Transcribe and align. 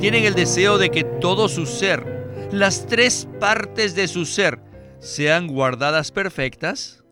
Tienen 0.00 0.24
el 0.24 0.34
deseo 0.34 0.78
de 0.78 0.90
que 0.90 1.04
todo 1.04 1.46
su 1.50 1.66
ser, 1.66 2.48
las 2.52 2.86
tres 2.86 3.28
partes 3.38 3.94
de 3.94 4.08
su 4.08 4.24
ser, 4.24 4.58
sean 4.98 5.46
guardadas 5.46 6.10
perfectas. 6.10 7.04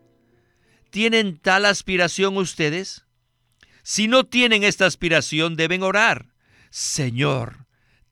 ¿Tienen 0.88 1.36
tal 1.36 1.66
aspiración 1.66 2.38
ustedes? 2.38 3.04
Si 3.82 4.08
no 4.08 4.24
tienen 4.24 4.64
esta 4.64 4.86
aspiración, 4.86 5.54
deben 5.54 5.82
orar. 5.82 6.32
Señor, 6.70 7.66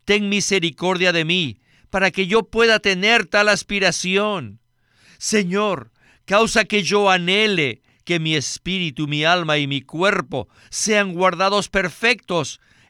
ten 0.05 0.29
misericordia 0.29 1.11
de 1.11 1.25
mí, 1.25 1.63
para 1.89 2.11
que 2.11 2.27
yo 2.27 2.43
pueda 2.43 2.79
tener 2.79 3.25
tal 3.25 3.49
aspiración. 3.49 4.61
Señor, 5.17 5.91
causa 6.27 6.67
que 6.67 6.83
yo 6.83 7.09
anhele 7.09 7.81
que 8.05 8.21
mi 8.21 8.37
espíritu, 8.37 9.09
mi 9.09 9.25
alma 9.25 9.57
y 9.57 9.67
mi 9.67 9.81
cuerpo 9.81 10.49
sean 10.69 11.15
guardados 11.15 11.71
perfectos 11.71 12.61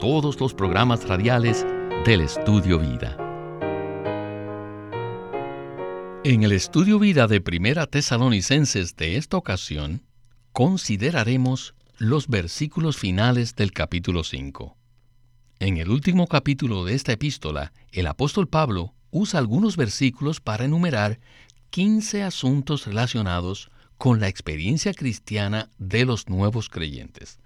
todos 0.00 0.40
los 0.40 0.54
programas 0.54 1.06
radiales 1.06 1.66
del 2.06 2.22
Estudio 2.22 2.78
Vida. 2.78 3.18
En 6.24 6.42
el 6.42 6.52
Estudio 6.52 6.98
Vida 6.98 7.26
de 7.26 7.42
Primera 7.42 7.86
Tesalonicenses 7.86 8.96
de 8.96 9.18
esta 9.18 9.36
ocasión, 9.36 10.02
consideraremos 10.52 11.74
los 11.98 12.28
versículos 12.28 12.96
finales 12.96 13.54
del 13.56 13.72
capítulo 13.72 14.24
5. 14.24 14.74
En 15.58 15.76
el 15.76 15.90
último 15.90 16.26
capítulo 16.26 16.86
de 16.86 16.94
esta 16.94 17.12
epístola, 17.12 17.74
el 17.92 18.06
apóstol 18.06 18.48
Pablo 18.48 18.94
usa 19.10 19.38
algunos 19.38 19.76
versículos 19.76 20.40
para 20.40 20.64
enumerar 20.64 21.20
15 21.68 22.22
asuntos 22.22 22.86
relacionados 22.86 23.70
con 23.98 24.18
la 24.18 24.28
experiencia 24.28 24.94
cristiana 24.94 25.68
de 25.76 26.06
los 26.06 26.30
nuevos 26.30 26.70
creyentes. 26.70 27.38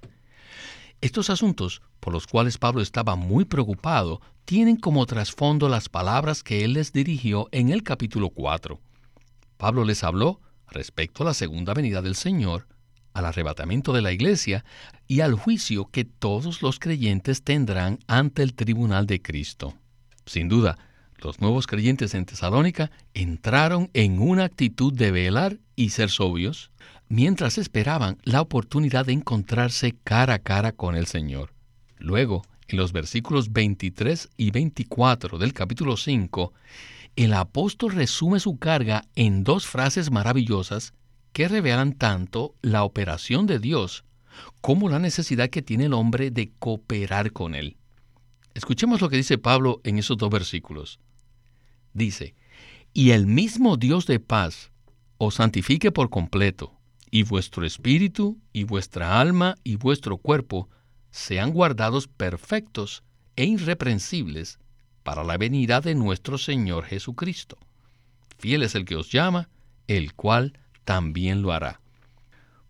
Estos 1.04 1.28
asuntos, 1.28 1.82
por 2.00 2.14
los 2.14 2.26
cuales 2.26 2.56
Pablo 2.56 2.80
estaba 2.80 3.14
muy 3.14 3.44
preocupado, 3.44 4.22
tienen 4.46 4.76
como 4.76 5.04
trasfondo 5.04 5.68
las 5.68 5.90
palabras 5.90 6.42
que 6.42 6.64
él 6.64 6.72
les 6.72 6.94
dirigió 6.94 7.46
en 7.52 7.68
el 7.68 7.82
capítulo 7.82 8.30
4. 8.30 8.80
Pablo 9.58 9.84
les 9.84 10.02
habló 10.02 10.40
respecto 10.66 11.22
a 11.22 11.26
la 11.26 11.34
segunda 11.34 11.74
venida 11.74 12.00
del 12.00 12.14
Señor, 12.14 12.68
al 13.12 13.26
arrebatamiento 13.26 13.92
de 13.92 14.00
la 14.00 14.12
iglesia 14.12 14.64
y 15.06 15.20
al 15.20 15.34
juicio 15.34 15.90
que 15.90 16.06
todos 16.06 16.62
los 16.62 16.78
creyentes 16.78 17.42
tendrán 17.42 17.98
ante 18.06 18.42
el 18.42 18.54
tribunal 18.54 19.06
de 19.06 19.20
Cristo. 19.20 19.74
Sin 20.24 20.48
duda, 20.48 20.78
los 21.18 21.38
nuevos 21.38 21.66
creyentes 21.66 22.14
en 22.14 22.24
Tesalónica 22.24 22.90
entraron 23.12 23.90
en 23.92 24.22
una 24.22 24.44
actitud 24.44 24.90
de 24.90 25.10
velar 25.10 25.58
y 25.76 25.90
ser 25.90 26.08
sobrios 26.08 26.70
mientras 27.08 27.58
esperaban 27.58 28.18
la 28.24 28.40
oportunidad 28.40 29.06
de 29.06 29.12
encontrarse 29.12 29.94
cara 30.04 30.34
a 30.34 30.38
cara 30.38 30.72
con 30.72 30.96
el 30.96 31.06
Señor. 31.06 31.52
Luego, 31.98 32.42
en 32.68 32.78
los 32.78 32.92
versículos 32.92 33.52
23 33.52 34.30
y 34.36 34.50
24 34.50 35.38
del 35.38 35.52
capítulo 35.52 35.96
5, 35.96 36.52
el 37.16 37.34
apóstol 37.34 37.92
resume 37.92 38.40
su 38.40 38.58
carga 38.58 39.04
en 39.14 39.44
dos 39.44 39.66
frases 39.66 40.10
maravillosas 40.10 40.94
que 41.32 41.48
revelan 41.48 41.92
tanto 41.92 42.54
la 42.62 42.84
operación 42.84 43.46
de 43.46 43.58
Dios 43.58 44.04
como 44.60 44.88
la 44.88 44.98
necesidad 44.98 45.50
que 45.50 45.62
tiene 45.62 45.84
el 45.84 45.94
hombre 45.94 46.30
de 46.30 46.50
cooperar 46.58 47.32
con 47.32 47.54
Él. 47.54 47.76
Escuchemos 48.54 49.00
lo 49.00 49.08
que 49.08 49.16
dice 49.16 49.38
Pablo 49.38 49.80
en 49.84 49.98
esos 49.98 50.16
dos 50.16 50.30
versículos. 50.30 51.00
Dice, 51.92 52.34
y 52.92 53.10
el 53.10 53.26
mismo 53.26 53.76
Dios 53.76 54.06
de 54.06 54.20
paz 54.20 54.70
os 55.18 55.36
santifique 55.36 55.92
por 55.92 56.10
completo, 56.10 56.73
y 57.14 57.22
vuestro 57.22 57.64
espíritu, 57.64 58.40
y 58.52 58.64
vuestra 58.64 59.20
alma, 59.20 59.54
y 59.62 59.76
vuestro 59.76 60.16
cuerpo 60.16 60.68
sean 61.12 61.52
guardados 61.52 62.08
perfectos 62.08 63.04
e 63.36 63.44
irreprensibles 63.44 64.58
para 65.04 65.22
la 65.22 65.36
venida 65.36 65.80
de 65.80 65.94
nuestro 65.94 66.38
Señor 66.38 66.86
Jesucristo. 66.86 67.56
Fiel 68.36 68.64
es 68.64 68.74
el 68.74 68.84
que 68.84 68.96
os 68.96 69.12
llama, 69.12 69.48
el 69.86 70.14
cual 70.14 70.58
también 70.82 71.40
lo 71.40 71.52
hará. 71.52 71.80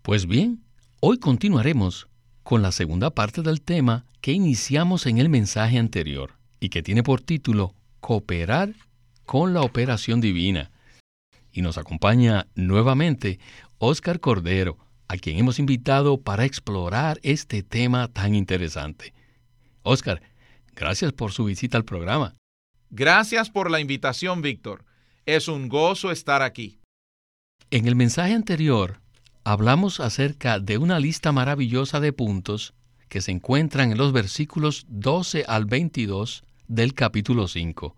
Pues 0.03 0.27
bien, 0.27 0.63
hoy 1.01 1.17
continuaremos 1.17 2.09
con 2.43 2.61
la 2.61 2.71
segunda 2.71 3.09
parte 3.09 3.41
del 3.41 3.63
tema 3.63 4.05
que 4.21 4.33
iniciamos 4.33 5.07
en 5.07 5.17
el 5.17 5.31
mensaje 5.31 5.79
anterior 5.79 6.33
y 6.61 6.69
que 6.69 6.83
tiene 6.83 7.03
por 7.03 7.23
título 7.23 7.75
Cooperar 8.01 8.75
con 9.25 9.55
la 9.55 9.63
operación 9.63 10.21
divina. 10.21 10.71
Y 11.51 11.63
nos 11.63 11.79
acompaña 11.79 12.49
nuevamente 12.57 13.39
Óscar 13.79 14.21
Cordero, 14.21 14.79
a 15.09 15.17
quien 15.17 15.39
hemos 15.39 15.59
invitado 15.59 16.21
para 16.21 16.45
explorar 16.45 17.19
este 17.23 17.63
tema 17.63 18.09
tan 18.09 18.35
interesante. 18.35 19.15
Óscar, 19.83 20.23
gracias 20.75 21.13
por 21.13 21.33
su 21.33 21.45
visita 21.45 21.77
al 21.77 21.85
programa. 21.85 22.35
Gracias 22.91 23.51
por 23.51 23.71
la 23.71 23.81
invitación, 23.81 24.43
Víctor. 24.43 24.85
Es 25.27 25.49
un 25.49 25.69
gozo 25.69 26.11
estar 26.11 26.43
aquí. 26.43 26.79
En 27.71 27.87
el 27.89 27.97
mensaje 27.97 28.35
anterior 28.35 29.01
hablamos 29.43 30.01
acerca 30.01 30.61
de 30.61 30.79
una 30.79 31.01
lista 31.01 31.33
maravillosa 31.33 32.01
de 32.01 32.13
puntos 32.13 32.75
que 33.09 33.21
se 33.21 33.33
encuentran 33.33 33.93
en 33.93 33.99
los 33.99 34.13
versículos 34.13 34.87
12 34.89 35.45
al 35.49 35.67
22 35.67 36.45
del 36.69 36.95
capítulo 36.95 37.49
5. 37.49 37.97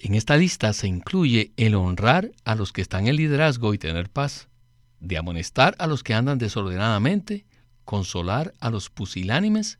En 0.00 0.14
esta 0.14 0.36
lista 0.36 0.72
se 0.72 0.86
incluye 0.86 1.52
el 1.56 1.74
honrar 1.74 2.32
a 2.44 2.54
los 2.54 2.72
que 2.72 2.82
están 2.82 3.06
en 3.06 3.16
liderazgo 3.16 3.72
y 3.74 3.78
tener 3.78 4.10
paz, 4.10 4.48
de 5.00 5.18
amonestar 5.18 5.74
a 5.78 5.86
los 5.86 6.02
que 6.02 6.14
andan 6.14 6.38
desordenadamente, 6.38 7.46
consolar 7.84 8.54
a 8.60 8.70
los 8.70 8.90
pusilánimes, 8.90 9.78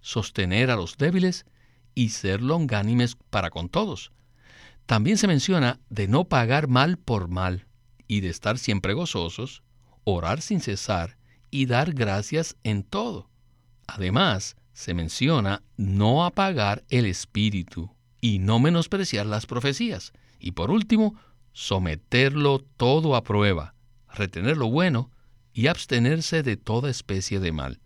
sostener 0.00 0.70
a 0.70 0.76
los 0.76 0.96
débiles 0.96 1.46
y 1.94 2.10
ser 2.10 2.42
longánimes 2.42 3.16
para 3.30 3.50
con 3.50 3.68
todos. 3.68 4.12
También 4.86 5.16
se 5.16 5.26
menciona 5.26 5.80
de 5.88 6.08
no 6.08 6.24
pagar 6.24 6.68
mal 6.68 6.98
por 6.98 7.28
mal 7.28 7.66
y 8.06 8.20
de 8.20 8.28
estar 8.28 8.58
siempre 8.58 8.92
gozosos, 8.92 9.62
orar 10.04 10.42
sin 10.42 10.60
cesar 10.60 11.16
y 11.50 11.66
dar 11.66 11.94
gracias 11.94 12.56
en 12.64 12.82
todo. 12.82 13.30
Además, 13.86 14.56
se 14.72 14.92
menciona 14.92 15.62
no 15.76 16.24
apagar 16.24 16.84
el 16.88 17.06
espíritu 17.06 17.90
y 18.20 18.40
no 18.40 18.58
menospreciar 18.58 19.26
las 19.26 19.46
profecías. 19.46 20.12
Y 20.38 20.52
por 20.52 20.70
último, 20.70 21.14
someterlo 21.52 22.58
todo 22.58 23.14
a 23.16 23.22
prueba, 23.22 23.73
retener 24.14 24.56
lo 24.56 24.70
bueno 24.70 25.10
y 25.52 25.66
abstenerse 25.66 26.42
de 26.42 26.56
toda 26.56 26.90
especie 26.90 27.40
de 27.40 27.52
mal. 27.52 27.80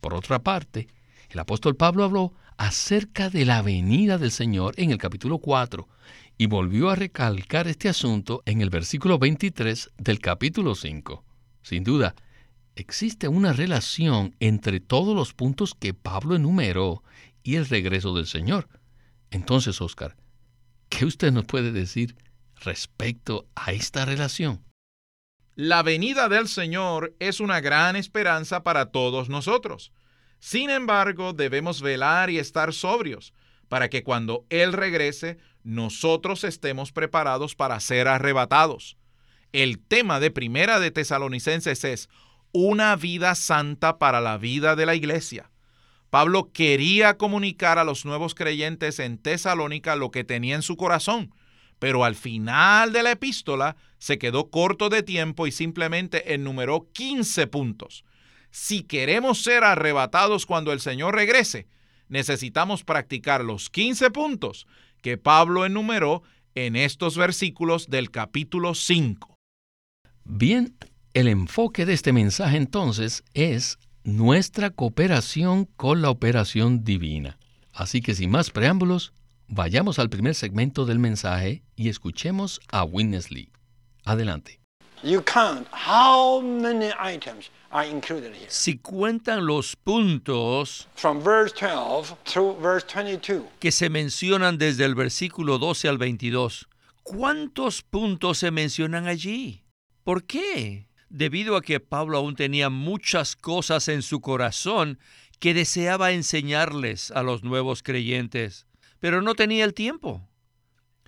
Por 0.00 0.14
otra 0.14 0.40
parte, 0.40 0.88
el 1.30 1.38
apóstol 1.38 1.76
Pablo 1.76 2.04
habló 2.04 2.32
acerca 2.56 3.30
de 3.30 3.44
la 3.44 3.62
venida 3.62 4.18
del 4.18 4.30
Señor 4.30 4.74
en 4.76 4.90
el 4.90 4.98
capítulo 4.98 5.38
4 5.38 5.88
y 6.36 6.46
volvió 6.46 6.90
a 6.90 6.96
recalcar 6.96 7.68
este 7.68 7.88
asunto 7.88 8.42
en 8.46 8.60
el 8.60 8.70
versículo 8.70 9.18
23 9.18 9.90
del 9.98 10.20
capítulo 10.20 10.74
5. 10.74 11.24
Sin 11.62 11.84
duda, 11.84 12.14
existe 12.76 13.28
una 13.28 13.52
relación 13.52 14.34
entre 14.40 14.80
todos 14.80 15.14
los 15.14 15.34
puntos 15.34 15.74
que 15.74 15.94
Pablo 15.94 16.36
enumeró 16.36 17.02
y 17.42 17.56
el 17.56 17.66
regreso 17.68 18.14
del 18.14 18.26
Señor. 18.26 18.68
Entonces, 19.30 19.80
Oscar, 19.80 20.16
¿qué 20.88 21.04
usted 21.04 21.32
nos 21.32 21.44
puede 21.44 21.72
decir 21.72 22.16
respecto 22.56 23.46
a 23.54 23.72
esta 23.72 24.04
relación? 24.04 24.62
La 25.56 25.82
venida 25.82 26.28
del 26.28 26.48
Señor 26.48 27.14
es 27.18 27.40
una 27.40 27.60
gran 27.60 27.96
esperanza 27.96 28.62
para 28.62 28.86
todos 28.86 29.28
nosotros. 29.28 29.92
Sin 30.38 30.70
embargo, 30.70 31.32
debemos 31.32 31.82
velar 31.82 32.30
y 32.30 32.38
estar 32.38 32.72
sobrios 32.72 33.34
para 33.68 33.90
que 33.90 34.02
cuando 34.02 34.46
Él 34.48 34.72
regrese, 34.72 35.38
nosotros 35.62 36.44
estemos 36.44 36.92
preparados 36.92 37.54
para 37.54 37.78
ser 37.80 38.08
arrebatados. 38.08 38.96
El 39.52 39.78
tema 39.80 40.20
de 40.20 40.30
Primera 40.30 40.80
de 40.80 40.90
Tesalonicenses 40.90 41.84
es 41.84 42.08
una 42.52 42.96
vida 42.96 43.34
santa 43.34 43.98
para 43.98 44.20
la 44.20 44.38
vida 44.38 44.76
de 44.76 44.86
la 44.86 44.94
iglesia. 44.94 45.50
Pablo 46.10 46.50
quería 46.52 47.16
comunicar 47.16 47.78
a 47.78 47.84
los 47.84 48.04
nuevos 48.04 48.34
creyentes 48.34 48.98
en 48.98 49.18
Tesalónica 49.18 49.94
lo 49.94 50.10
que 50.10 50.24
tenía 50.24 50.56
en 50.56 50.62
su 50.62 50.76
corazón, 50.76 51.32
pero 51.80 52.04
al 52.04 52.14
final 52.14 52.92
de 52.92 53.02
la 53.02 53.10
epístola 53.12 53.74
se 53.98 54.18
quedó 54.18 54.50
corto 54.50 54.90
de 54.90 55.02
tiempo 55.02 55.48
y 55.48 55.50
simplemente 55.50 56.34
enumeró 56.34 56.88
15 56.92 57.48
puntos. 57.48 58.04
Si 58.52 58.82
queremos 58.82 59.42
ser 59.42 59.64
arrebatados 59.64 60.46
cuando 60.46 60.72
el 60.72 60.80
Señor 60.80 61.14
regrese, 61.16 61.66
necesitamos 62.08 62.84
practicar 62.84 63.42
los 63.44 63.70
15 63.70 64.10
puntos 64.10 64.66
que 65.00 65.16
Pablo 65.16 65.64
enumeró 65.64 66.22
en 66.54 66.76
estos 66.76 67.16
versículos 67.16 67.88
del 67.88 68.10
capítulo 68.10 68.74
5. 68.74 69.34
Bien, 70.24 70.76
el 71.14 71.28
enfoque 71.28 71.86
de 71.86 71.94
este 71.94 72.12
mensaje 72.12 72.58
entonces 72.58 73.24
es 73.32 73.78
nuestra 74.04 74.70
cooperación 74.70 75.64
con 75.64 76.02
la 76.02 76.10
operación 76.10 76.84
divina. 76.84 77.38
Así 77.72 78.02
que 78.02 78.14
sin 78.14 78.30
más 78.30 78.50
preámbulos, 78.50 79.14
vayamos 79.50 79.98
al 79.98 80.08
primer 80.08 80.34
segmento 80.34 80.86
del 80.86 81.00
mensaje 81.00 81.64
y 81.74 81.88
escuchemos 81.88 82.60
a 82.70 82.84
Winnesley. 82.84 83.50
Adelante. 84.04 84.60
Si 88.48 88.78
cuentan 88.78 89.46
los 89.46 89.76
puntos 89.76 90.88
que 93.58 93.72
se 93.72 93.90
mencionan 93.90 94.58
desde 94.58 94.84
el 94.84 94.94
versículo 94.94 95.58
12 95.58 95.88
al 95.88 95.98
22, 95.98 96.68
¿cuántos 97.02 97.82
puntos 97.82 98.38
se 98.38 98.50
mencionan 98.50 99.06
allí? 99.06 99.64
¿Por 100.04 100.24
qué? 100.24 100.86
Debido 101.08 101.56
a 101.56 101.62
que 101.62 101.80
Pablo 101.80 102.18
aún 102.18 102.36
tenía 102.36 102.70
muchas 102.70 103.34
cosas 103.34 103.88
en 103.88 104.02
su 104.02 104.20
corazón 104.20 104.98
que 105.40 105.54
deseaba 105.54 106.12
enseñarles 106.12 107.10
a 107.10 107.22
los 107.22 107.42
nuevos 107.42 107.82
creyentes, 107.82 108.66
pero 109.00 109.22
no 109.22 109.34
tenía 109.34 109.64
el 109.64 109.74
tiempo. 109.74 110.26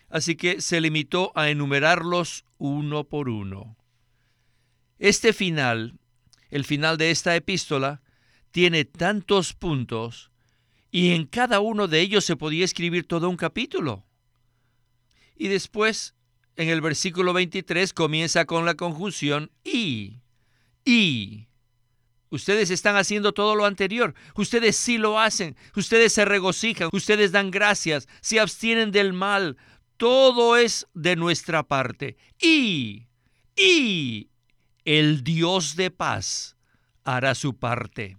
Así 0.08 0.34
que 0.36 0.60
se 0.60 0.80
limitó 0.80 1.32
a 1.34 1.48
enumerarlos 1.48 2.44
uno 2.58 3.04
por 3.04 3.28
uno. 3.28 3.76
Este 4.98 5.32
final, 5.32 5.98
el 6.50 6.64
final 6.64 6.98
de 6.98 7.10
esta 7.10 7.34
epístola, 7.34 8.02
tiene 8.50 8.84
tantos 8.84 9.54
puntos 9.54 10.30
y 10.90 11.12
en 11.12 11.26
cada 11.26 11.60
uno 11.60 11.88
de 11.88 12.00
ellos 12.00 12.24
se 12.24 12.36
podía 12.36 12.64
escribir 12.64 13.06
todo 13.06 13.30
un 13.30 13.36
capítulo. 13.36 14.04
Y 15.34 15.48
después, 15.48 16.14
en 16.56 16.68
el 16.68 16.82
versículo 16.82 17.32
23, 17.32 17.94
comienza 17.94 18.44
con 18.44 18.66
la 18.66 18.74
conjunción 18.74 19.50
y, 19.64 20.20
y. 20.84 21.48
Ustedes 22.32 22.70
están 22.70 22.96
haciendo 22.96 23.32
todo 23.32 23.55
lo 23.55 23.67
anterior. 23.67 24.14
Ustedes 24.34 24.75
sí 24.75 24.96
lo 24.96 25.20
hacen. 25.20 25.55
Ustedes 25.76 26.14
se 26.14 26.25
regocijan. 26.25 26.88
Ustedes 26.90 27.31
dan 27.31 27.50
gracias. 27.50 28.08
Se 28.23 28.40
abstienen 28.40 28.90
del 28.90 29.12
mal. 29.12 29.58
Todo 29.99 30.56
es 30.56 30.87
de 30.94 31.14
nuestra 31.14 31.62
parte. 31.62 32.17
Y, 32.40 33.06
y 33.55 34.31
el 34.87 35.23
Dios 35.23 35.76
de 35.76 35.90
paz 35.90 36.56
hará 37.05 37.34
su 37.34 37.55
parte. 37.58 38.17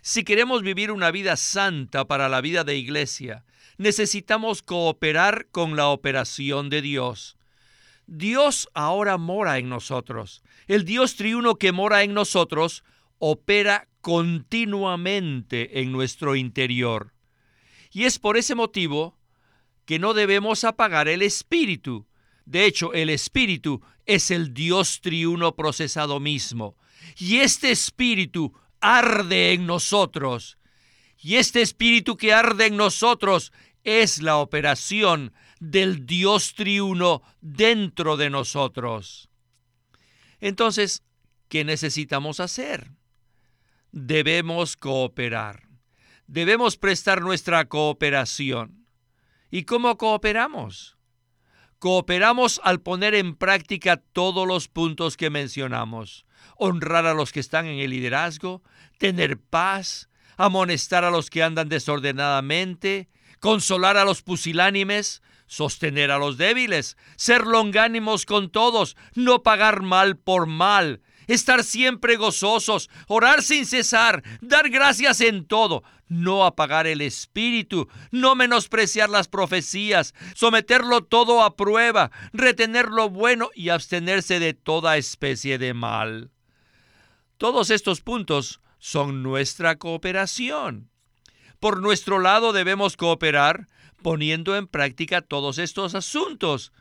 Si 0.00 0.24
queremos 0.24 0.62
vivir 0.62 0.92
una 0.92 1.10
vida 1.10 1.36
santa 1.36 2.06
para 2.06 2.30
la 2.30 2.40
vida 2.40 2.64
de 2.64 2.76
iglesia, 2.76 3.44
necesitamos 3.76 4.62
cooperar 4.62 5.46
con 5.50 5.76
la 5.76 5.88
operación 5.88 6.70
de 6.70 6.80
Dios. 6.80 7.36
Dios 8.14 8.68
ahora 8.74 9.16
mora 9.16 9.56
en 9.56 9.70
nosotros. 9.70 10.42
El 10.66 10.84
Dios 10.84 11.16
triuno 11.16 11.54
que 11.54 11.72
mora 11.72 12.02
en 12.02 12.12
nosotros 12.12 12.84
opera 13.18 13.88
continuamente 14.02 15.80
en 15.80 15.92
nuestro 15.92 16.36
interior. 16.36 17.14
Y 17.90 18.04
es 18.04 18.18
por 18.18 18.36
ese 18.36 18.54
motivo 18.54 19.16
que 19.86 19.98
no 19.98 20.12
debemos 20.12 20.64
apagar 20.64 21.08
el 21.08 21.22
espíritu. 21.22 22.06
De 22.44 22.66
hecho, 22.66 22.92
el 22.92 23.08
espíritu 23.08 23.80
es 24.04 24.30
el 24.30 24.52
Dios 24.52 25.00
triuno 25.00 25.56
procesado 25.56 26.20
mismo. 26.20 26.76
Y 27.16 27.38
este 27.38 27.70
espíritu 27.70 28.52
arde 28.82 29.54
en 29.54 29.64
nosotros. 29.64 30.58
Y 31.16 31.36
este 31.36 31.62
espíritu 31.62 32.18
que 32.18 32.34
arde 32.34 32.66
en 32.66 32.76
nosotros 32.76 33.52
es 33.84 34.20
la 34.20 34.36
operación 34.36 35.32
del 35.62 36.06
Dios 36.06 36.54
triuno 36.54 37.22
dentro 37.40 38.16
de 38.16 38.30
nosotros. 38.30 39.30
Entonces, 40.40 41.04
¿qué 41.48 41.64
necesitamos 41.64 42.40
hacer? 42.40 42.90
Debemos 43.92 44.76
cooperar. 44.76 45.68
Debemos 46.26 46.76
prestar 46.76 47.22
nuestra 47.22 47.68
cooperación. 47.68 48.88
¿Y 49.52 49.62
cómo 49.62 49.96
cooperamos? 49.98 50.96
Cooperamos 51.78 52.60
al 52.64 52.80
poner 52.80 53.14
en 53.14 53.36
práctica 53.36 53.98
todos 53.98 54.48
los 54.48 54.66
puntos 54.66 55.16
que 55.16 55.30
mencionamos. 55.30 56.26
Honrar 56.56 57.06
a 57.06 57.14
los 57.14 57.30
que 57.30 57.38
están 57.38 57.66
en 57.66 57.78
el 57.78 57.90
liderazgo, 57.90 58.64
tener 58.98 59.38
paz, 59.38 60.08
amonestar 60.36 61.04
a 61.04 61.10
los 61.12 61.30
que 61.30 61.44
andan 61.44 61.68
desordenadamente, 61.68 63.10
consolar 63.38 63.96
a 63.96 64.04
los 64.04 64.22
pusilánimes, 64.22 65.22
sostener 65.52 66.10
a 66.10 66.16
los 66.16 66.38
débiles, 66.38 66.96
ser 67.14 67.46
longánimos 67.46 68.24
con 68.24 68.48
todos, 68.48 68.96
no 69.14 69.42
pagar 69.42 69.82
mal 69.82 70.16
por 70.16 70.46
mal, 70.46 71.02
estar 71.26 71.62
siempre 71.62 72.16
gozosos, 72.16 72.88
orar 73.06 73.42
sin 73.42 73.66
cesar, 73.66 74.22
dar 74.40 74.70
gracias 74.70 75.20
en 75.20 75.44
todo, 75.44 75.82
no 76.08 76.46
apagar 76.46 76.86
el 76.86 77.02
espíritu, 77.02 77.86
no 78.10 78.34
menospreciar 78.34 79.10
las 79.10 79.28
profecías, 79.28 80.14
someterlo 80.34 81.04
todo 81.04 81.42
a 81.42 81.54
prueba, 81.54 82.10
retener 82.32 82.88
lo 82.88 83.10
bueno 83.10 83.50
y 83.54 83.68
abstenerse 83.68 84.40
de 84.40 84.54
toda 84.54 84.96
especie 84.96 85.58
de 85.58 85.74
mal. 85.74 86.30
Todos 87.36 87.68
estos 87.68 88.00
puntos 88.00 88.62
son 88.78 89.22
nuestra 89.22 89.76
cooperación. 89.76 90.88
Por 91.60 91.82
nuestro 91.82 92.20
lado 92.20 92.54
debemos 92.54 92.96
cooperar 92.96 93.68
poniendo 94.02 94.56
en 94.56 94.66
práctica 94.66 95.22
todos 95.22 95.58
estos 95.58 95.94
asuntos. 95.94 96.72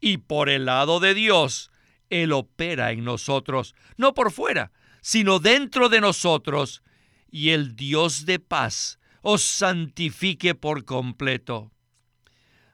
Y 0.00 0.18
por 0.18 0.48
el 0.48 0.66
lado 0.66 1.00
de 1.00 1.14
Dios, 1.14 1.70
Él 2.10 2.32
opera 2.32 2.92
en 2.92 3.04
nosotros, 3.04 3.74
no 3.96 4.14
por 4.14 4.30
fuera, 4.30 4.72
sino 5.00 5.38
dentro 5.38 5.88
de 5.88 6.00
nosotros, 6.00 6.82
y 7.30 7.50
el 7.50 7.76
Dios 7.76 8.26
de 8.26 8.38
paz 8.38 8.98
os 9.22 9.42
santifique 9.42 10.54
por 10.54 10.84
completo. 10.84 11.72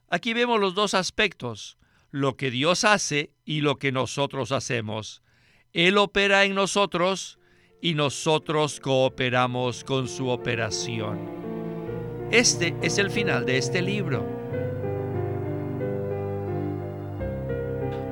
Aquí 0.08 0.34
vemos 0.34 0.60
los 0.60 0.74
dos 0.74 0.92
aspectos, 0.92 1.78
lo 2.10 2.36
que 2.36 2.50
Dios 2.50 2.84
hace 2.84 3.32
y 3.46 3.62
lo 3.62 3.76
que 3.76 3.92
nosotros 3.92 4.52
hacemos. 4.52 5.22
Él 5.72 5.96
opera 5.96 6.44
en 6.44 6.54
nosotros 6.54 7.38
y 7.80 7.94
nosotros 7.94 8.78
cooperamos 8.80 9.84
con 9.84 10.06
su 10.06 10.28
operación. 10.28 11.51
Este 12.32 12.74
es 12.80 12.96
el 12.96 13.10
final 13.10 13.44
de 13.44 13.58
este 13.58 13.82
libro. 13.82 14.26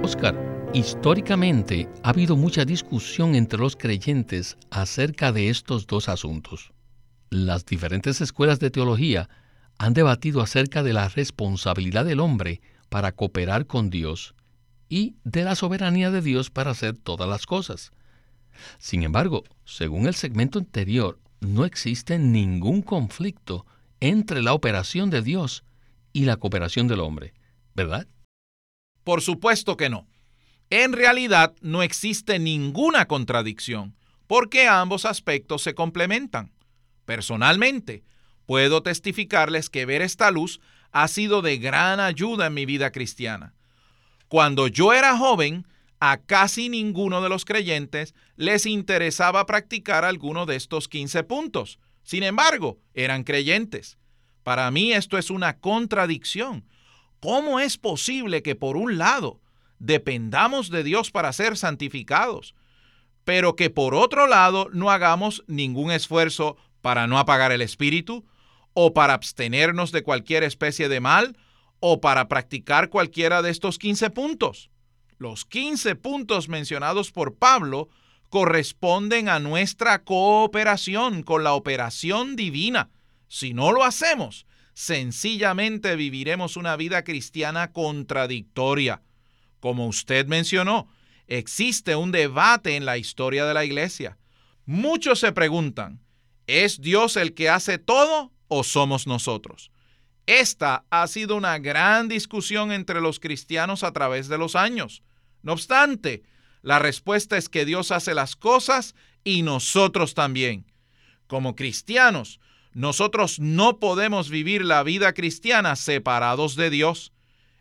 Oscar, 0.03 0.39
Históricamente 0.75 1.89
ha 2.03 2.11
habido 2.11 2.37
mucha 2.37 2.67
discusión 2.67 3.35
entre 3.35 3.59
los 3.59 3.77
creyentes 3.77 4.59
acerca 4.71 5.33
de 5.33 5.49
estos 5.49 5.87
dos 5.87 6.11
asuntos. 6.11 6.71
Las 7.31 7.65
diferentes 7.65 8.21
escuelas 8.21 8.61
de 8.61 8.71
teología 8.71 9.31
han 9.79 9.95
debatido 9.95 10.43
acerca 10.43 10.83
de 10.83 10.93
la 10.93 11.09
responsabilidad 11.09 12.05
del 12.05 12.21
hombre 12.21 12.61
para 12.91 13.13
cooperar 13.13 13.67
con 13.67 13.89
Dios 13.89 14.35
y 14.91 15.17
de 15.25 15.45
la 15.45 15.55
soberanía 15.55 16.11
de 16.11 16.21
Dios 16.21 16.51
para 16.51 16.73
hacer 16.73 16.99
todas 16.99 17.27
las 17.27 17.47
cosas. 17.47 17.91
Sin 18.79 19.03
embargo, 19.03 19.45
según 19.65 20.07
el 20.07 20.15
segmento 20.15 20.59
anterior, 20.59 21.19
no 21.41 21.65
existe 21.65 22.19
ningún 22.19 22.83
conflicto 22.83 23.65
entre 24.01 24.43
la 24.43 24.55
operación 24.55 25.11
de 25.11 25.23
Dios 25.23 25.65
y 26.13 26.25
la 26.25 26.37
cooperación 26.37 26.89
del 26.89 27.01
hombre, 27.01 27.35
¿verdad? 27.75 28.07
Por 29.05 29.23
supuesto 29.23 29.77
que 29.77 29.89
no. 29.89 30.07
En 30.71 30.93
realidad 30.93 31.55
no 31.61 31.83
existe 31.83 32.39
ninguna 32.39 33.07
contradicción, 33.07 33.97
porque 34.27 34.69
ambos 34.69 35.05
aspectos 35.05 35.63
se 35.63 35.75
complementan. 35.75 36.53
Personalmente, 37.05 38.05
puedo 38.47 38.83
testificarles 38.83 39.69
que 39.69 39.87
ver 39.87 40.03
esta 40.03 40.31
luz 40.31 40.61
ha 40.93 41.09
sido 41.09 41.43
de 41.43 41.59
gran 41.59 42.01
ayuda 42.01 42.47
en 42.47 42.55
mi 42.55 42.67
vida 42.67 42.93
cristiana. 42.93 43.55
Cuando 44.29 44.69
yo 44.69 44.93
era 44.93 45.17
joven, 45.17 45.67
a 45.99 46.19
casi 46.19 46.69
ninguno 46.69 47.21
de 47.21 47.29
los 47.29 47.45
creyentes 47.45 48.15
les 48.37 48.65
interesaba 48.65 49.45
practicar 49.45 50.05
alguno 50.05 50.47
de 50.47 50.57
estos 50.57 50.89
15 50.89 51.25
puntos. 51.25 51.79
Sin 52.11 52.25
embargo, 52.25 52.81
eran 52.93 53.23
creyentes. 53.23 53.97
Para 54.43 54.69
mí 54.73 54.93
esto 54.93 55.17
es 55.17 55.31
una 55.31 55.61
contradicción. 55.61 56.65
¿Cómo 57.21 57.61
es 57.61 57.79
posible 57.79 58.43
que 58.43 58.57
por 58.57 58.77
un 58.77 58.99
lado 58.99 59.41
dependamos 59.79 60.71
de 60.71 60.83
Dios 60.83 61.13
para 61.13 61.33
ser 61.33 61.57
santificados, 61.57 62.57
pero 63.23 63.55
que 63.55 63.71
por 63.71 63.95
otro 63.95 64.27
lado 64.27 64.69
no 64.73 64.91
hagamos 64.91 65.45
ningún 65.47 65.93
esfuerzo 65.93 66.57
para 66.81 67.07
no 67.07 67.17
apagar 67.17 67.53
el 67.53 67.63
espíritu, 67.63 68.25
o 68.75 68.93
para 68.93 69.15
abstenernos 69.15 69.93
de 69.93 70.03
cualquier 70.03 70.43
especie 70.43 70.89
de 70.89 70.99
mal, 70.99 71.39
o 71.79 72.01
para 72.01 72.27
practicar 72.27 72.89
cualquiera 72.89 73.41
de 73.41 73.51
estos 73.51 73.79
15 73.79 74.11
puntos. 74.11 74.69
Los 75.19 75.45
15 75.45 75.95
puntos 75.95 76.49
mencionados 76.49 77.13
por 77.13 77.37
Pablo 77.37 77.89
corresponden 78.31 79.29
a 79.29 79.41
nuestra 79.41 80.05
cooperación 80.05 81.23
con 81.23 81.45
la 81.45 81.53
operación 81.53 82.37
divina 82.37 82.91
Si 83.29 83.53
no 83.55 83.73
lo 83.73 83.85
hacemos, 83.85 84.47
sencillamente 84.73 85.95
viviremos 85.95 86.57
una 86.57 86.77
vida 86.77 87.05
cristiana 87.05 87.73
contradictoria. 87.73 89.03
Como 89.61 89.87
usted 89.87 90.27
mencionó, 90.27 90.89
existe 91.27 91.95
un 91.95 92.11
debate 92.11 92.77
en 92.77 92.87
la 92.87 92.97
historia 92.99 93.45
de 93.45 93.55
la 93.55 93.65
iglesia. 93.65 94.17
Muchos 94.65 95.21
se 95.21 95.33
preguntan, 95.33 96.01
¿es 96.47 96.81
Dios 96.81 97.17
el 97.17 97.35
que 97.35 97.51
hace 97.51 97.79
todo 97.79 98.33
o 98.49 98.65
somos 98.65 99.07
nosotros? 99.07 99.71
Esta 100.27 100.85
ha 100.91 101.07
sido 101.07 101.37
una 101.37 101.59
gran 101.59 102.09
discusión 102.09 102.73
entre 102.73 103.01
los 103.01 103.21
cristianos 103.21 103.83
a 103.83 103.93
través 103.93 104.29
de 104.29 104.39
los 104.39 104.57
años. 104.57 105.03
No 105.43 105.53
obstante, 105.53 106.23
la 106.63 106.79
respuesta 106.79 107.37
es 107.37 107.49
que 107.49 107.65
Dios 107.65 107.91
hace 107.91 108.15
las 108.15 108.37
cosas 108.37 108.95
y 109.25 109.43
nosotros 109.43 110.15
también. 110.15 110.67
Como 111.27 111.57
cristianos, 111.57 112.41
nosotros 112.73 113.41
no 113.41 113.79
podemos 113.79 114.31
vivir 114.31 114.65
la 114.65 114.83
vida 114.83 115.13
cristiana 115.13 115.77
separados 115.77 116.57
de 116.57 116.71
Dios. 116.71 117.13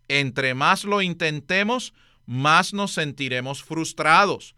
Entre 0.07 0.53
más 0.53 0.83
lo 0.83 1.01
intentemos, 1.01 1.93
más 2.25 2.73
nos 2.73 2.91
sentiremos 2.91 3.63
frustrados. 3.63 4.55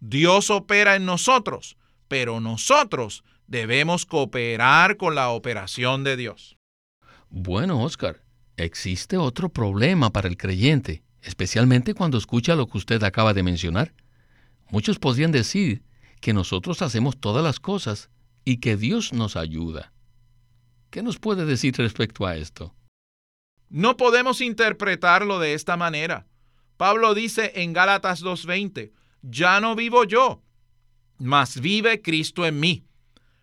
Dios 0.00 0.50
opera 0.50 0.96
en 0.96 1.06
nosotros, 1.06 1.76
pero 2.08 2.40
nosotros 2.40 3.22
debemos 3.46 4.06
cooperar 4.06 4.96
con 4.96 5.14
la 5.14 5.30
operación 5.30 6.02
de 6.02 6.16
Dios. 6.16 6.56
Bueno, 7.30 7.82
Oscar, 7.82 8.22
existe 8.56 9.16
otro 9.16 9.48
problema 9.48 10.10
para 10.10 10.28
el 10.28 10.36
creyente, 10.36 11.02
especialmente 11.22 11.94
cuando 11.94 12.18
escucha 12.18 12.56
lo 12.56 12.66
que 12.66 12.78
usted 12.78 13.02
acaba 13.02 13.32
de 13.32 13.42
mencionar. 13.42 13.94
Muchos 14.70 14.98
podrían 14.98 15.32
decir 15.32 15.82
que 16.20 16.32
nosotros 16.32 16.82
hacemos 16.82 17.18
todas 17.18 17.42
las 17.42 17.60
cosas 17.60 18.10
y 18.44 18.58
que 18.58 18.76
Dios 18.76 19.12
nos 19.12 19.36
ayuda. 19.36 19.92
¿Qué 20.90 21.02
nos 21.02 21.18
puede 21.18 21.46
decir 21.46 21.74
respecto 21.76 22.26
a 22.26 22.36
esto? 22.36 22.74
No 23.68 23.96
podemos 23.96 24.40
interpretarlo 24.40 25.38
de 25.38 25.54
esta 25.54 25.76
manera. 25.76 26.26
Pablo 26.76 27.14
dice 27.14 27.52
en 27.56 27.72
Gálatas 27.72 28.22
2.20, 28.22 28.92
ya 29.22 29.60
no 29.60 29.74
vivo 29.74 30.04
yo, 30.04 30.42
mas 31.18 31.60
vive 31.60 32.02
Cristo 32.02 32.44
en 32.44 32.60
mí. 32.60 32.84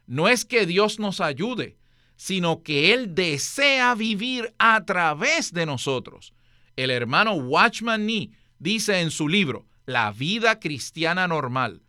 No 0.05 0.27
es 0.27 0.45
que 0.45 0.65
Dios 0.65 0.99
nos 0.99 1.21
ayude, 1.21 1.77
sino 2.15 2.61
que 2.63 2.93
Él 2.93 3.15
desea 3.15 3.95
vivir 3.95 4.53
a 4.59 4.83
través 4.83 5.53
de 5.53 5.65
nosotros. 5.65 6.33
El 6.79 6.91
hermano 6.91 7.33
Watchman 7.33 8.05
Nee 8.05 8.29
dice 8.57 9.01
en 9.01 9.11
su 9.11 9.27
libro, 9.27 9.65
La 9.85 10.13
vida 10.13 10.61
cristiana 10.61 11.27
normal, 11.27 11.81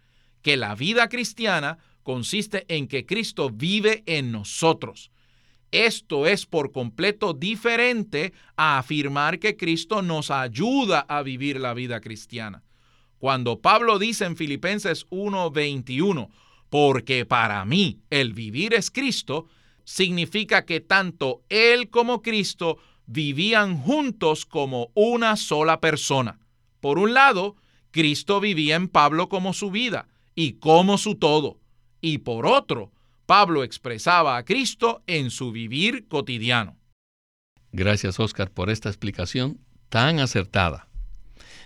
que 0.43 0.57
la 0.57 0.75
vida 0.75 1.09
cristiana 1.09 1.79
consiste 2.03 2.65
en 2.67 2.89
que 2.89 3.07
Cristo 3.07 3.51
vive 3.51 4.03
en 4.07 4.33
nosotros. 4.33 5.13
Esto 5.71 6.27
es 6.27 6.45
por 6.45 6.73
completo 6.73 7.35
diferente 7.35 8.33
a 8.57 8.79
afirmar 8.79 9.39
que 9.39 9.57
Cristo 9.57 10.03
nos 10.03 10.33
ayuda 10.33 11.07
a 11.09 11.23
vivir 11.23 11.61
la 11.61 11.73
vida 11.73 12.01
cristiana. 12.01 12.65
Cuando 13.19 13.61
Pablo 13.61 13.97
dice 13.97 14.25
en 14.25 14.37
Filipenses 14.37 15.07
1:21, 15.11 16.31
porque 16.69 17.25
para 17.27 17.65
mí 17.65 18.01
el 18.11 18.33
vivir 18.33 18.75
es 18.75 18.91
Cristo, 18.91 19.47
significa 19.85 20.65
que 20.65 20.81
tanto 20.81 21.43
Él 21.49 21.91
como 21.91 22.23
Cristo 22.23 22.79
vivían 23.13 23.77
juntos 23.77 24.47
como 24.47 24.93
una 24.95 25.37
sola 25.37 25.81
persona. 25.81 26.39
Por 26.81 26.99
un 26.99 27.13
lado, 27.13 27.57
Cristo 27.91 28.39
vivía 28.39 28.77
en 28.77 28.87
Pablo 28.89 29.29
como 29.29 29.53
su 29.53 29.73
vida 29.73 30.07
y 30.37 30.55
como 30.55 30.97
su 30.97 31.17
todo. 31.17 31.59
Y 32.01 32.19
por 32.19 32.47
otro, 32.47 32.93
Pablo 33.27 33.65
expresaba 33.65 34.37
a 34.37 34.45
Cristo 34.45 35.03
en 35.09 35.31
su 35.31 35.51
vivir 35.51 36.07
cotidiano. 36.07 36.77
Gracias, 37.73 38.21
Oscar, 38.21 38.53
por 38.53 38.71
esta 38.71 38.89
explicación 38.89 39.59
tan 39.89 40.21
acertada. 40.21 40.87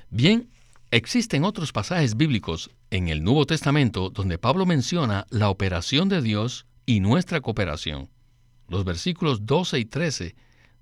Bien, 0.08 0.48
existen 0.90 1.44
otros 1.44 1.72
pasajes 1.72 2.16
bíblicos 2.16 2.70
en 2.90 3.08
el 3.08 3.22
Nuevo 3.22 3.44
Testamento 3.44 4.08
donde 4.08 4.38
Pablo 4.38 4.64
menciona 4.64 5.26
la 5.28 5.50
operación 5.50 6.08
de 6.08 6.22
Dios 6.22 6.66
y 6.86 7.00
nuestra 7.00 7.42
cooperación. 7.42 8.08
Los 8.66 8.84
versículos 8.84 9.44
12 9.44 9.78
y 9.78 9.84
13 9.84 10.36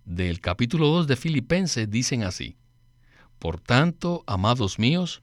del 0.04 0.40
capítulo 0.40 0.88
2 0.88 1.06
de 1.06 1.16
Filipenses 1.16 1.90
dicen 1.90 2.23
así, 2.23 2.56
Por 3.38 3.61
tanto, 3.61 4.25
amados 4.26 4.78
míos, 4.78 5.23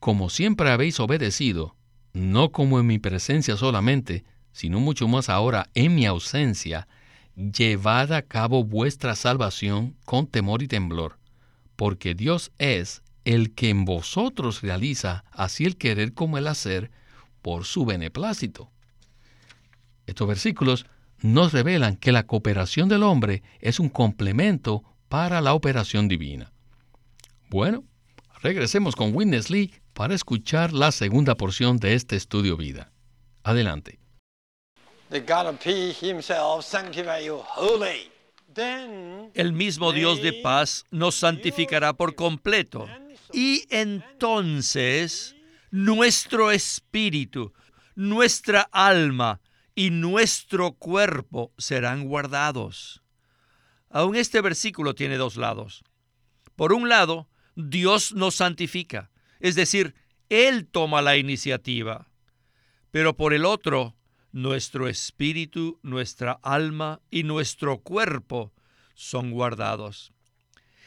como 0.00 0.30
siempre 0.30 0.70
habéis 0.70 1.00
obedecido, 1.00 1.76
no 2.12 2.50
como 2.52 2.80
en 2.80 2.86
mi 2.86 2.98
presencia 2.98 3.56
solamente, 3.56 4.24
sino 4.52 4.80
mucho 4.80 5.08
más 5.08 5.28
ahora 5.28 5.68
en 5.74 5.94
mi 5.94 6.06
ausencia, 6.06 6.88
llevad 7.36 8.12
a 8.12 8.22
cabo 8.22 8.64
vuestra 8.64 9.14
salvación 9.14 9.96
con 10.04 10.26
temor 10.26 10.62
y 10.62 10.68
temblor, 10.68 11.18
porque 11.76 12.14
Dios 12.14 12.50
es 12.58 13.02
el 13.24 13.54
que 13.54 13.70
en 13.70 13.84
vosotros 13.84 14.62
realiza 14.62 15.24
así 15.32 15.64
el 15.64 15.76
querer 15.76 16.14
como 16.14 16.38
el 16.38 16.46
hacer 16.46 16.90
por 17.42 17.64
su 17.64 17.84
beneplácito. 17.84 18.70
Estos 20.06 20.26
versículos 20.26 20.86
nos 21.20 21.52
revelan 21.52 21.96
que 21.96 22.12
la 22.12 22.26
cooperación 22.26 22.88
del 22.88 23.02
hombre 23.02 23.42
es 23.60 23.80
un 23.80 23.88
complemento 23.88 24.84
para 25.08 25.40
la 25.40 25.54
operación 25.54 26.08
divina. 26.08 26.52
Bueno, 27.48 27.84
regresemos 28.42 28.94
con 28.94 29.14
Witness 29.14 29.50
Lee 29.50 29.72
para 29.94 30.14
escuchar 30.14 30.72
la 30.72 30.92
segunda 30.92 31.34
porción 31.34 31.78
de 31.78 31.94
este 31.94 32.16
estudio 32.16 32.56
vida. 32.56 32.92
Adelante. 33.42 33.98
El 39.34 39.52
mismo 39.52 39.92
Dios 39.92 40.22
de 40.22 40.32
paz 40.34 40.84
nos 40.90 41.14
santificará 41.14 41.94
por 41.94 42.14
completo. 42.14 42.86
Y 43.32 43.64
entonces 43.70 45.34
nuestro 45.70 46.50
espíritu, 46.50 47.52
nuestra 47.94 48.68
alma 48.72 49.40
y 49.78 49.90
nuestro 49.90 50.72
cuerpo 50.72 51.52
serán 51.56 52.08
guardados. 52.08 53.00
Aún 53.90 54.16
este 54.16 54.40
versículo 54.40 54.96
tiene 54.96 55.16
dos 55.18 55.36
lados. 55.36 55.84
Por 56.56 56.72
un 56.72 56.88
lado, 56.88 57.28
Dios 57.54 58.12
nos 58.12 58.34
santifica, 58.34 59.12
es 59.38 59.54
decir, 59.54 59.94
Él 60.30 60.66
toma 60.66 61.00
la 61.00 61.16
iniciativa. 61.16 62.08
Pero 62.90 63.16
por 63.16 63.32
el 63.32 63.44
otro, 63.44 63.94
nuestro 64.32 64.88
espíritu, 64.88 65.78
nuestra 65.84 66.40
alma 66.42 67.00
y 67.08 67.22
nuestro 67.22 67.78
cuerpo 67.78 68.52
son 68.94 69.30
guardados. 69.30 70.12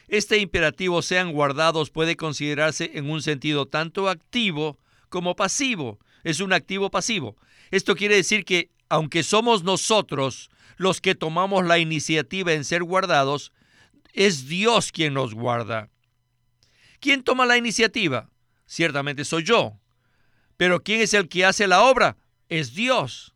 Este 0.10 0.38
imperativo 0.40 1.02
sean 1.02 1.32
guardados 1.32 1.92
puede 1.92 2.18
considerarse 2.18 2.92
en 2.96 3.10
un 3.10 3.22
sentido 3.22 3.68
tanto 3.68 4.10
activo 4.10 4.80
como 5.08 5.38
pasivo. 5.38 5.98
Es 6.26 6.42
un 6.42 6.52
activo 6.52 6.92
pasivo. 6.92 7.38
Esto 7.72 7.96
quiere 7.96 8.18
decir 8.18 8.44
que 8.44 8.70
aunque 8.92 9.24
somos 9.24 9.64
nosotros 9.64 10.52
los 10.76 11.00
que 11.00 11.16
tomamos 11.16 11.66
la 11.66 11.80
iniciativa 11.80 12.52
en 12.52 12.66
ser 12.66 12.84
guardados, 12.84 13.54
es 14.12 14.50
Dios 14.50 14.92
quien 14.92 15.14
nos 15.14 15.34
guarda. 15.34 15.90
¿Quién 17.00 17.24
toma 17.24 17.46
la 17.46 17.56
iniciativa? 17.56 18.30
Ciertamente 18.66 19.24
soy 19.24 19.44
yo. 19.44 19.80
Pero 20.58 20.84
¿quién 20.84 21.00
es 21.00 21.14
el 21.14 21.30
que 21.30 21.46
hace 21.46 21.68
la 21.68 21.84
obra? 21.84 22.18
Es 22.50 22.76
Dios. 22.76 23.34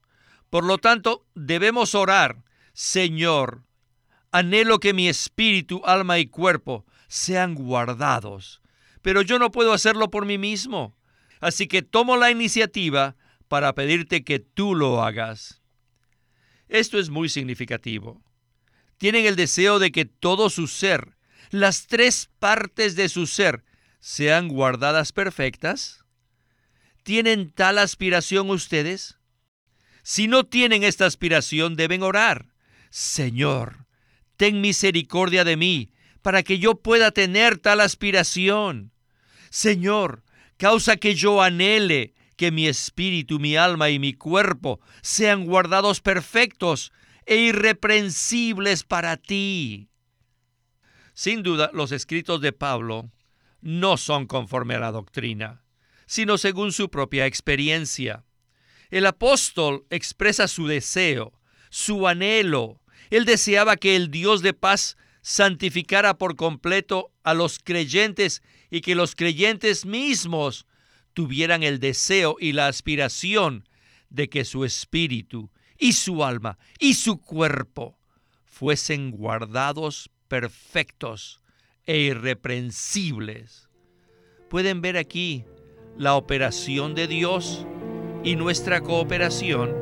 Por 0.50 0.66
lo 0.66 0.78
tanto, 0.78 1.26
debemos 1.36 1.96
orar, 1.96 2.44
Señor, 2.74 3.64
anhelo 4.34 4.82
que 4.82 4.94
mi 4.94 5.08
espíritu, 5.08 5.82
alma 5.86 6.20
y 6.20 6.28
cuerpo 6.28 6.86
sean 7.08 7.56
guardados, 7.56 8.62
pero 9.02 9.22
yo 9.22 9.40
no 9.40 9.52
puedo 9.52 9.72
hacerlo 9.72 10.12
por 10.12 10.26
mí 10.26 10.38
mismo. 10.38 10.98
Así 11.40 11.68
que 11.68 11.82
tomo 11.82 12.18
la 12.18 12.30
iniciativa 12.30 13.16
para 13.48 13.74
pedirte 13.76 14.24
que 14.24 14.40
tú 14.40 14.76
lo 14.76 15.04
hagas. 15.04 15.62
Esto 16.68 17.00
es 17.00 17.10
muy 17.10 17.30
significativo. 17.30 18.24
Tienen 18.98 19.26
el 19.26 19.36
deseo 19.36 19.80
de 19.80 19.92
que 19.92 20.06
todo 20.06 20.50
su 20.50 20.68
ser, 20.68 21.18
las 21.52 21.88
tres 21.88 22.30
partes 22.40 22.96
de 22.96 23.10
su 23.10 23.28
ser, 23.28 23.64
sean 24.00 24.48
guardadas 24.48 25.12
perfectas. 25.12 26.06
¿Tienen 27.04 27.52
tal 27.52 27.78
aspiración 27.78 28.50
ustedes? 28.50 29.18
Si 30.02 30.28
no 30.28 30.46
tienen 30.46 30.84
esta 30.84 31.06
aspiración, 31.06 31.76
deben 31.76 32.04
orar. 32.04 32.54
Señor, 32.90 33.86
ten 34.38 34.62
misericordia 34.62 35.44
de 35.44 35.58
mí 35.58 35.92
para 36.22 36.42
que 36.42 36.58
yo 36.58 36.76
pueda 36.76 37.12
tener 37.12 37.60
tal 37.60 37.82
aspiración. 37.82 38.92
Señor, 39.52 40.24
causa 40.58 40.98
que 40.98 41.14
yo 41.14 41.42
anhele 41.42 42.15
que 42.36 42.52
mi 42.52 42.68
espíritu, 42.68 43.40
mi 43.40 43.56
alma 43.56 43.90
y 43.90 44.00
mi 44.00 44.14
cuerpo 44.14 44.80
sean 45.02 45.46
guardados 45.46 46.02
perfectos 46.02 46.92
e 47.26 47.38
irreprensibles 47.38 48.84
para 48.84 49.18
ti. 49.18 49.90
Sin 51.14 51.44
duda, 51.44 51.72
los 51.74 51.92
escritos 51.92 52.42
de 52.42 52.52
Pablo 52.52 53.10
no 53.62 53.98
son 53.98 54.28
conforme 54.28 54.76
a 54.76 54.80
la 54.80 54.92
doctrina, 54.92 55.64
sino 56.06 56.38
según 56.38 56.72
su 56.72 56.90
propia 56.90 57.26
experiencia. 57.26 58.26
El 58.90 59.06
apóstol 59.06 59.86
expresa 59.90 60.48
su 60.48 60.68
deseo, 60.68 61.34
su 61.70 62.08
anhelo. 62.08 62.82
Él 63.10 63.26
deseaba 63.26 63.78
que 63.78 63.96
el 63.96 64.12
Dios 64.12 64.42
de 64.42 64.54
paz 64.54 64.98
santificara 65.22 66.18
por 66.18 66.36
completo 66.36 67.12
a 67.24 67.34
los 67.34 67.58
creyentes 67.60 68.44
y 68.70 68.82
que 68.82 68.94
los 68.94 69.16
creyentes 69.16 69.86
mismos 69.86 70.68
tuvieran 71.16 71.64
el 71.64 71.80
deseo 71.80 72.36
y 72.40 72.52
la 72.52 72.68
aspiración 72.68 73.68
de 74.10 74.30
que 74.30 74.46
su 74.46 74.66
espíritu 74.66 75.50
y 75.80 75.94
su 75.94 76.24
alma 76.24 76.60
y 76.78 76.94
su 76.94 77.22
cuerpo 77.22 77.98
fuesen 78.44 79.12
guardados 79.12 80.12
perfectos 80.28 81.42
e 81.86 81.98
irreprensibles. 82.00 83.70
Pueden 84.50 84.82
ver 84.82 84.98
aquí 84.98 85.46
la 85.98 86.16
operación 86.16 86.96
de 86.96 87.08
Dios 87.08 87.66
y 88.24 88.36
nuestra 88.36 88.82
cooperación. 88.82 89.74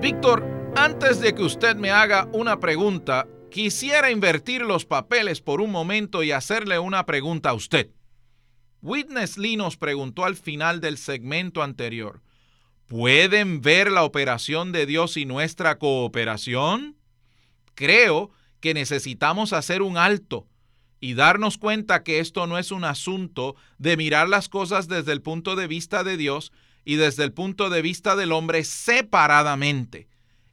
Víctor, 0.00 0.46
antes 0.76 1.20
de 1.20 1.34
que 1.34 1.42
usted 1.42 1.74
me 1.74 1.90
haga 1.90 2.28
una 2.32 2.60
pregunta, 2.60 3.26
quisiera 3.50 4.10
invertir 4.10 4.62
los 4.62 4.84
papeles 4.84 5.40
por 5.40 5.60
un 5.60 5.70
momento 5.70 6.22
y 6.22 6.32
hacerle 6.32 6.78
una 6.78 7.04
pregunta 7.04 7.50
a 7.50 7.54
usted. 7.54 7.90
Witness 8.82 9.36
Lee 9.36 9.56
nos 9.56 9.76
preguntó 9.76 10.24
al 10.24 10.36
final 10.36 10.80
del 10.80 10.96
segmento 10.96 11.62
anterior, 11.62 12.22
¿pueden 12.86 13.60
ver 13.60 13.90
la 13.90 14.04
operación 14.04 14.72
de 14.72 14.86
Dios 14.86 15.16
y 15.16 15.26
nuestra 15.26 15.78
cooperación? 15.78 16.96
Creo 17.74 18.30
que 18.60 18.72
necesitamos 18.72 19.52
hacer 19.52 19.82
un 19.82 19.98
alto 19.98 20.46
y 21.00 21.14
darnos 21.14 21.58
cuenta 21.58 22.02
que 22.02 22.20
esto 22.20 22.46
no 22.46 22.58
es 22.58 22.70
un 22.70 22.84
asunto 22.84 23.56
de 23.78 23.96
mirar 23.96 24.28
las 24.28 24.48
cosas 24.48 24.88
desde 24.88 25.12
el 25.12 25.22
punto 25.22 25.56
de 25.56 25.66
vista 25.66 26.04
de 26.04 26.16
Dios 26.16 26.52
y 26.84 26.96
desde 26.96 27.24
el 27.24 27.32
punto 27.32 27.70
de 27.70 27.82
vista 27.82 28.16
del 28.16 28.32
hombre 28.32 28.64
separadamente. 28.64 30.08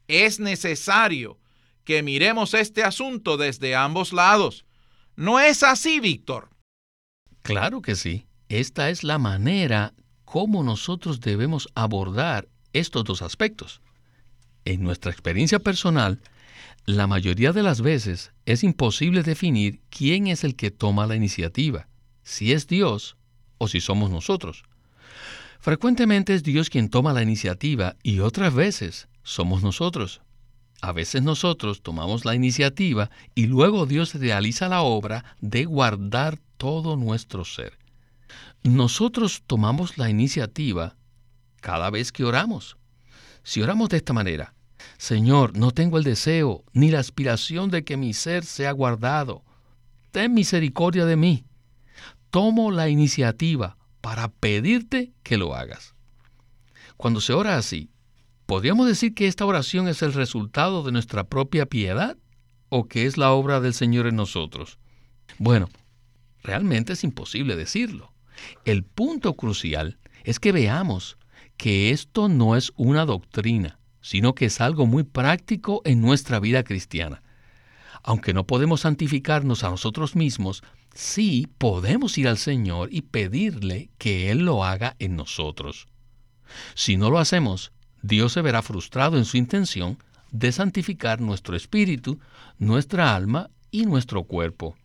Es 0.08 0.40
necesario 0.40 1.38
que 1.88 2.04
miremos 2.04 2.54
este 2.54 2.84
asunto 2.84 3.38
desde 3.38 3.74
ambos 3.74 4.12
lados. 4.12 4.66
¿No 5.16 5.40
es 5.40 5.64
así, 5.64 6.02
Víctor? 6.02 6.50
Claro 7.44 7.82
que 7.82 7.96
sí. 7.96 8.26
Esta 8.50 8.90
es 8.90 9.06
la 9.06 9.18
manera 9.18 9.94
como 10.26 10.66
nosotros 10.66 11.22
debemos 11.22 11.70
abordar 11.76 12.50
estos 12.74 13.06
dos 13.06 13.22
aspectos. 13.22 13.80
En 14.66 14.84
nuestra 14.84 15.12
experiencia 15.12 15.60
personal, 15.60 16.20
la 16.86 17.08
mayoría 17.08 17.54
de 17.54 17.64
las 17.64 17.80
veces 17.80 18.34
es 18.46 18.66
imposible 18.66 19.24
definir 19.24 19.80
quién 19.90 20.28
es 20.28 20.44
el 20.44 20.58
que 20.58 20.72
toma 20.72 21.08
la 21.08 21.16
iniciativa, 21.16 21.88
si 22.22 22.52
es 22.52 22.68
Dios 22.68 23.16
o 23.60 23.70
si 23.70 23.80
somos 23.80 24.12
nosotros. 24.12 24.64
Frecuentemente 25.62 26.34
es 26.34 26.44
Dios 26.44 26.70
quien 26.70 26.90
toma 26.90 27.14
la 27.14 27.24
iniciativa 27.24 27.96
y 28.04 28.20
otras 28.20 28.54
veces 28.54 29.08
somos 29.24 29.64
nosotros. 29.64 30.20
A 30.82 30.92
veces 30.92 31.24
nosotros 31.24 31.82
tomamos 31.82 32.24
la 32.26 32.36
iniciativa 32.36 33.10
y 33.34 33.48
luego 33.48 33.86
Dios 33.86 34.14
realiza 34.14 34.70
la 34.70 34.82
obra 34.82 35.36
de 35.42 35.66
guardar 35.66 36.40
todo 36.58 36.96
nuestro 36.96 37.46
ser. 37.46 37.78
Nosotros 38.64 39.44
tomamos 39.48 39.98
la 39.98 40.10
iniciativa 40.10 40.96
cada 41.62 41.90
vez 41.90 42.12
que 42.12 42.24
oramos. 42.24 42.78
Si 43.44 43.62
oramos 43.62 43.90
de 43.90 43.98
esta 43.98 44.14
manera, 44.14 44.54
Señor, 44.98 45.58
no 45.58 45.72
tengo 45.72 45.98
el 45.98 46.04
deseo 46.04 46.64
ni 46.74 46.92
la 46.92 47.00
aspiración 47.00 47.70
de 47.72 47.84
que 47.84 47.98
mi 47.98 48.14
ser 48.14 48.46
sea 48.46 48.72
guardado. 48.72 49.44
Ten 50.12 50.34
misericordia 50.34 51.06
de 51.06 51.16
mí. 51.16 51.46
Tomo 52.30 52.72
la 52.72 52.90
iniciativa 52.90 53.78
para 54.02 54.28
pedirte 54.28 55.14
que 55.24 55.38
lo 55.38 55.56
hagas. 55.56 55.96
Cuando 56.98 57.22
se 57.22 57.34
ora 57.34 57.58
así, 57.58 57.90
¿podríamos 58.48 58.88
decir 58.88 59.14
que 59.14 59.28
esta 59.28 59.46
oración 59.46 59.88
es 59.88 60.02
el 60.02 60.14
resultado 60.14 60.82
de 60.82 60.92
nuestra 60.92 61.26
propia 61.26 61.68
piedad 61.68 62.18
o 62.70 62.88
que 62.88 63.06
es 63.06 63.18
la 63.18 63.32
obra 63.32 63.60
del 63.60 63.76
Señor 63.76 64.08
en 64.08 64.16
nosotros? 64.16 64.80
Bueno, 65.38 65.70
realmente 66.42 66.94
es 66.94 67.04
imposible 67.04 67.56
decirlo. 67.56 68.14
El 68.66 68.84
punto 68.84 69.36
crucial 69.36 70.00
es 70.24 70.40
que 70.40 70.52
veamos 70.52 71.18
que 71.58 71.92
esto 71.92 72.30
no 72.30 72.56
es 72.56 72.72
una 72.78 73.06
doctrina, 73.06 73.80
sino 74.02 74.34
que 74.34 74.46
es 74.46 74.62
algo 74.62 74.86
muy 74.86 75.04
práctico 75.04 75.82
en 75.84 76.02
nuestra 76.02 76.40
vida 76.40 76.64
cristiana. 76.64 77.24
Aunque 78.04 78.34
no 78.34 78.48
podemos 78.48 78.82
santificarnos 78.82 79.66
a 79.66 79.70
nosotros 79.70 80.16
mismos, 80.16 80.64
sí 80.94 81.48
podemos 81.58 82.18
ir 82.18 82.30
al 82.30 82.38
Señor 82.38 82.90
y 82.92 83.02
pedirle 83.02 83.90
que 83.98 84.32
Él 84.32 84.46
lo 84.46 84.64
haga 84.64 84.96
en 85.00 85.18
nosotros. 85.18 85.88
Si 86.76 86.96
no 86.96 87.10
lo 87.10 87.20
hacemos, 87.20 87.74
Dios 88.08 88.32
se 88.32 88.42
verá 88.42 88.62
frustrado 88.62 89.18
en 89.18 89.26
su 89.26 89.36
intención 89.36 89.98
de 90.32 90.54
santificar 90.54 91.20
nuestro 91.20 91.58
espíritu, 91.58 92.22
nuestra 92.58 93.14
alma 93.14 93.50
y 93.70 93.86
nuestro 93.86 94.24
cuerpo. 94.24 94.78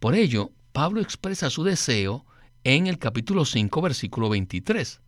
Por 0.00 0.16
ello, 0.16 0.50
Pablo 0.72 1.00
expresa 1.00 1.50
su 1.50 1.62
deseo 1.62 2.26
en 2.64 2.88
el 2.88 2.98
capítulo 2.98 3.44
5, 3.44 3.80
versículo 3.80 4.28
23. 4.28 5.00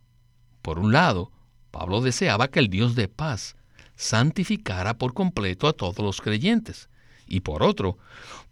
Por 0.61 0.79
un 0.79 0.93
lado, 0.93 1.33
Pablo 1.71 1.99
deseaba 1.99 2.47
que 2.47 2.59
el 2.59 2.69
Dios 2.69 2.95
de 2.95 3.09
paz 3.09 3.57
santificara 3.97 4.97
por 4.97 5.13
completo 5.13 5.67
a 5.67 5.73
todos 5.73 5.99
los 5.99 6.21
creyentes. 6.21 6.89
Y 7.27 7.41
por 7.41 7.63
otro, 7.63 7.97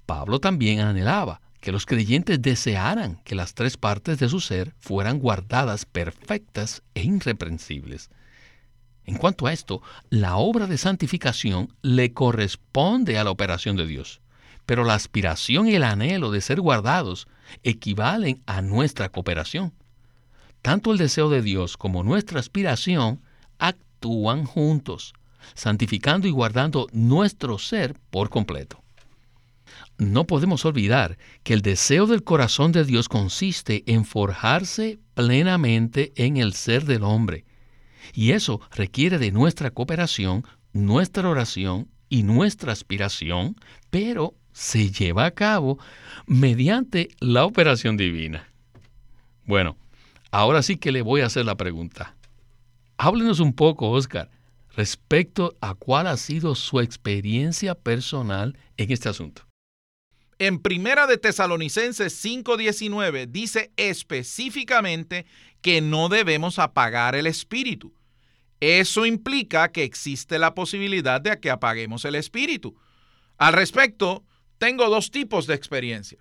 Pablo 0.05 0.39
también 0.39 0.81
anhelaba 0.81 1.39
que 1.61 1.71
los 1.71 1.85
creyentes 1.85 2.41
desearan 2.41 3.21
que 3.23 3.35
las 3.35 3.53
tres 3.53 3.77
partes 3.77 4.19
de 4.19 4.27
su 4.27 4.41
ser 4.41 4.73
fueran 4.77 5.19
guardadas 5.19 5.85
perfectas 5.85 6.83
e 6.95 7.03
irreprensibles. 7.03 8.09
En 9.09 9.17
cuanto 9.17 9.47
a 9.47 9.53
esto, 9.53 9.81
la 10.09 10.37
obra 10.37 10.67
de 10.67 10.77
santificación 10.77 11.73
le 11.81 12.13
corresponde 12.13 13.17
a 13.17 13.23
la 13.23 13.31
operación 13.31 13.75
de 13.75 13.87
Dios 13.87 14.21
pero 14.69 14.83
la 14.83 14.93
aspiración 14.93 15.67
y 15.67 15.73
el 15.73 15.83
anhelo 15.83 16.29
de 16.29 16.41
ser 16.41 16.61
guardados 16.61 17.27
equivalen 17.63 18.43
a 18.45 18.61
nuestra 18.61 19.09
cooperación. 19.09 19.73
Tanto 20.61 20.91
el 20.91 20.99
deseo 20.99 21.31
de 21.31 21.41
Dios 21.41 21.75
como 21.75 22.03
nuestra 22.03 22.39
aspiración 22.39 23.19
actúan 23.57 24.45
juntos, 24.45 25.15
santificando 25.55 26.27
y 26.27 26.29
guardando 26.29 26.85
nuestro 26.91 27.57
ser 27.57 27.95
por 28.11 28.29
completo. 28.29 28.83
No 29.97 30.25
podemos 30.27 30.63
olvidar 30.65 31.17
que 31.41 31.55
el 31.55 31.63
deseo 31.63 32.05
del 32.05 32.23
corazón 32.23 32.71
de 32.71 32.85
Dios 32.85 33.09
consiste 33.09 33.83
en 33.87 34.05
forjarse 34.05 34.99
plenamente 35.15 36.13
en 36.15 36.37
el 36.37 36.53
ser 36.53 36.85
del 36.85 37.05
hombre, 37.05 37.43
y 38.13 38.31
eso 38.31 38.61
requiere 38.71 39.17
de 39.17 39.31
nuestra 39.31 39.71
cooperación, 39.71 40.45
nuestra 40.73 41.29
oración 41.29 41.87
y 42.09 42.23
nuestra 42.23 42.71
aspiración, 42.71 43.55
pero 43.89 44.35
se 44.51 44.91
lleva 44.91 45.25
a 45.25 45.31
cabo 45.31 45.79
mediante 46.25 47.09
la 47.19 47.45
operación 47.45 47.97
divina. 47.97 48.49
Bueno, 49.45 49.77
ahora 50.31 50.61
sí 50.61 50.77
que 50.77 50.91
le 50.91 51.01
voy 51.01 51.21
a 51.21 51.27
hacer 51.27 51.45
la 51.45 51.55
pregunta. 51.55 52.15
Háblenos 52.97 53.39
un 53.39 53.53
poco, 53.53 53.89
Oscar, 53.89 54.29
respecto 54.75 55.55
a 55.61 55.73
cuál 55.73 56.07
ha 56.07 56.17
sido 56.17 56.55
su 56.55 56.79
experiencia 56.79 57.75
personal 57.75 58.57
en 58.77 58.91
este 58.91 59.09
asunto. 59.09 59.48
En 60.41 60.59
Primera 60.59 61.05
de 61.05 61.17
Tesalonicenses 61.17 62.13
5:19 62.23 63.27
dice 63.27 63.73
específicamente 63.75 65.25
que 65.61 65.81
no 65.81 66.07
debemos 66.07 66.59
apagar 66.59 67.15
el 67.15 67.27
espíritu. 67.27 67.93
Eso 68.61 69.05
implica 69.05 69.69
que 69.73 69.83
existe 69.83 70.39
la 70.39 70.55
posibilidad 70.55 71.19
de 71.19 71.37
que 71.41 71.51
apaguemos 71.51 72.05
el 72.05 72.15
espíritu. 72.15 72.77
Al 73.37 73.51
respecto, 73.51 74.23
tengo 74.57 74.89
dos 74.89 75.11
tipos 75.11 75.45
de 75.45 75.55
experiencia. 75.55 76.19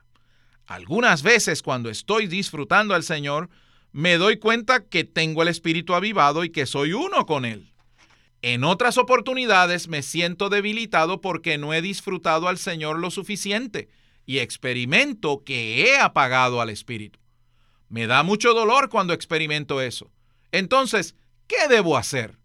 Algunas 0.66 1.22
veces 1.22 1.62
cuando 1.62 1.88
estoy 1.88 2.26
disfrutando 2.26 2.94
al 2.94 3.04
Señor, 3.04 3.48
me 3.92 4.18
doy 4.18 4.38
cuenta 4.38 4.85
que 4.85 5.04
tengo 5.04 5.42
el 5.42 5.48
Espíritu 5.48 5.94
avivado 5.94 6.42
y 6.42 6.50
que 6.50 6.66
soy 6.66 6.92
uno 6.92 7.24
con 7.24 7.44
Él. 7.44 7.72
En 8.42 8.64
otras 8.64 8.98
oportunidades 8.98 9.87
me 9.88 10.02
siento 10.02 10.48
debilitado 10.48 11.20
porque 11.20 11.57
no 11.57 11.72
he 11.72 11.81
disfrutado 11.83 12.48
al 12.48 12.59
Señor 12.59 12.98
lo 12.98 13.11
suficiente 13.11 13.88
y 14.28 14.40
experimento 14.40 15.42
que 15.42 15.80
he 15.80 15.98
apagado 15.98 16.60
al 16.60 16.68
Espíritu. 16.68 17.18
Me 17.88 18.06
da 18.06 18.22
mucho 18.22 18.52
dolor 18.52 18.90
cuando 18.90 19.14
experimento 19.14 19.80
eso. 19.80 20.10
Entonces, 20.52 21.16
¿qué 21.46 21.66
debo 21.66 21.96
hacer? 21.96 22.36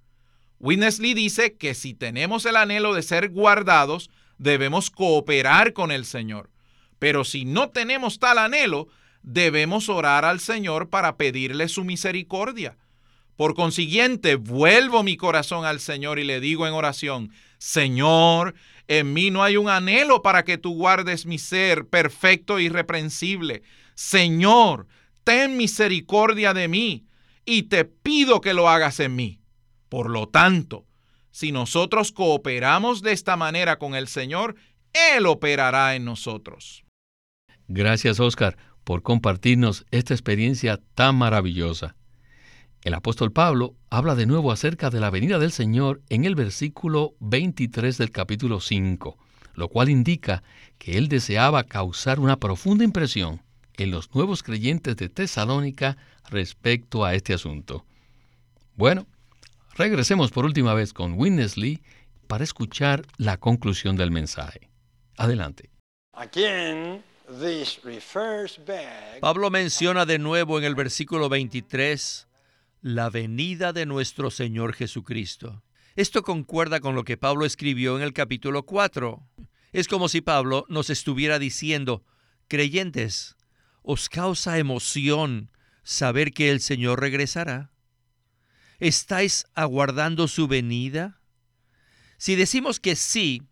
Witness 0.60 1.00
Lee 1.00 1.14
dice 1.14 1.58
que 1.58 1.74
si 1.74 1.94
tenemos 1.94 2.46
el 2.46 2.56
anhelo 2.56 2.94
de 2.94 3.02
ser 3.02 3.32
guardados, 3.32 4.10
debemos 4.38 4.90
cooperar 4.92 5.74
con 5.74 5.92
el 5.92 6.06
Señor. 6.06 6.50
Pero 7.00 7.26
si 7.26 7.44
no 7.44 7.70
tenemos 7.72 8.18
tal 8.18 8.38
anhelo, 8.38 8.88
debemos 9.22 9.90
orar 9.90 10.24
al 10.24 10.40
Señor 10.40 10.90
para 10.90 11.18
pedirle 11.18 11.68
su 11.68 11.84
misericordia. 11.84 12.78
Por 13.36 13.56
consiguiente, 13.56 14.36
vuelvo 14.36 15.04
mi 15.04 15.18
corazón 15.18 15.66
al 15.66 15.82
Señor 15.82 16.18
y 16.18 16.24
le 16.24 16.40
digo 16.40 16.66
en 16.66 16.76
oración, 16.76 17.34
Señor, 17.64 18.56
en 18.90 19.14
mí 19.14 19.32
no 19.32 19.42
hay 19.42 19.56
un 19.56 19.70
anhelo 19.70 20.22
para 20.22 20.44
que 20.44 20.58
tú 20.58 20.76
guardes 20.76 21.26
mi 21.26 21.38
ser 21.38 21.88
perfecto 21.88 22.58
e 22.58 22.64
irreprensible. 22.64 23.64
Señor, 23.96 24.86
ten 25.24 25.56
misericordia 25.56 26.54
de 26.54 26.68
mí. 26.68 27.06
y 27.46 27.64
te 27.64 27.86
pido 27.86 28.42
que 28.42 28.54
lo 28.54 28.68
hagas 28.68 29.00
en 29.00 29.16
mí. 29.16 29.40
Por 29.88 30.10
lo 30.10 30.28
tanto, 30.28 30.86
si 31.32 31.54
nosotros 31.54 32.12
cooperamos 32.12 33.02
de 33.02 33.14
esta 33.14 33.38
manera 33.38 33.80
con 33.80 33.96
el 33.96 34.10
Señor, 34.10 34.56
Él 35.16 35.26
operará 35.26 35.96
en 35.96 36.04
nosotros. 36.04 36.84
Gracias, 37.70 38.20
Oscar, 38.20 38.58
por 38.84 39.04
compartirnos 39.04 39.86
esta 39.92 40.14
experiencia 40.14 40.82
tan 40.96 41.16
maravillosa. 41.16 41.96
El 42.84 42.96
apóstol 42.96 43.32
Pablo 43.32 43.76
habla 43.90 44.14
de 44.14 44.26
nuevo 44.26 44.52
acerca 44.52 44.90
de 44.90 45.00
la 45.00 45.10
venida 45.10 45.40
del 45.40 45.54
Señor 45.54 46.02
en 46.10 46.26
el 46.26 46.36
versículo 46.36 47.16
23 47.22 47.98
del 47.98 48.12
capítulo 48.12 48.60
5, 48.60 49.18
lo 49.54 49.70
cual 49.70 49.88
indica 49.88 50.44
que 50.80 50.98
él 50.98 51.08
deseaba 51.08 51.64
causar 51.64 52.20
una 52.20 52.42
profunda 52.42 52.84
impresión 52.84 53.42
en 53.78 53.90
los 53.90 54.14
nuevos 54.14 54.44
creyentes 54.44 54.98
de 54.98 55.08
Tesalónica 55.08 55.96
respecto 56.30 57.06
a 57.06 57.16
este 57.16 57.34
asunto. 57.34 57.86
Bueno, 58.76 59.08
regresemos 59.76 60.32
por 60.32 60.44
última 60.44 60.74
vez 60.74 60.92
con 60.92 61.14
Winnesley 61.14 61.82
para 62.28 62.44
escuchar 62.44 63.06
la 63.16 63.38
conclusión 63.38 63.96
del 63.96 64.12
mensaje. 64.12 64.70
Adelante. 65.16 65.70
Pablo 69.22 69.50
menciona 69.50 70.06
de 70.06 70.20
nuevo 70.20 70.60
en 70.60 70.66
el 70.66 70.76
versículo 70.76 71.30
23 71.30 72.28
la 72.84 73.10
venida 73.10 73.72
de 73.72 73.86
nuestro 73.86 74.30
Señor 74.30 74.74
Jesucristo. 74.74 75.64
Esto 75.96 76.22
concuerda 76.22 76.82
con 76.82 76.96
lo 76.96 77.06
que 77.06 77.16
Pablo 77.16 77.46
escribió 77.46 77.96
en 77.96 78.04
el 78.04 78.12
capítulo 78.12 78.66
4. 78.66 79.26
Es 79.72 79.88
como 79.88 80.10
si 80.10 80.20
Pablo 80.20 80.66
nos 80.68 80.90
estuviera 80.90 81.40
diciendo, 81.40 82.04
creyentes, 82.50 83.38
¿os 83.84 84.10
causa 84.10 84.58
emoción 84.58 85.50
saber 85.84 86.34
que 86.34 86.52
el 86.52 86.60
Señor 86.60 87.00
regresará? 87.00 87.72
¿Estáis 88.80 89.46
aguardando 89.54 90.28
su 90.28 90.50
venida? 90.50 91.22
Si 92.18 92.36
decimos 92.36 92.82
que 92.82 92.98
sí, 92.98 93.44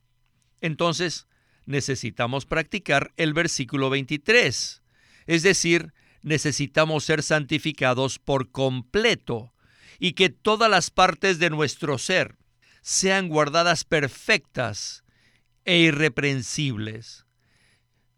entonces 0.59 1.25
necesitamos 1.65 2.45
practicar 2.45 3.13
el 3.15 3.33
versículo 3.33 3.89
23, 3.89 4.83
es 5.25 5.41
decir, 5.41 5.93
necesitamos 6.21 7.03
ser 7.03 7.23
santificados 7.23 8.19
por 8.19 8.51
completo 8.51 9.53
y 9.99 10.13
que 10.13 10.29
todas 10.29 10.69
las 10.69 10.89
partes 10.89 11.39
de 11.39 11.49
nuestro 11.49 11.97
ser 11.97 12.37
sean 12.81 13.27
guardadas 13.27 13.83
perfectas 13.83 15.03
e 15.65 15.77
irreprensibles. 15.77 17.25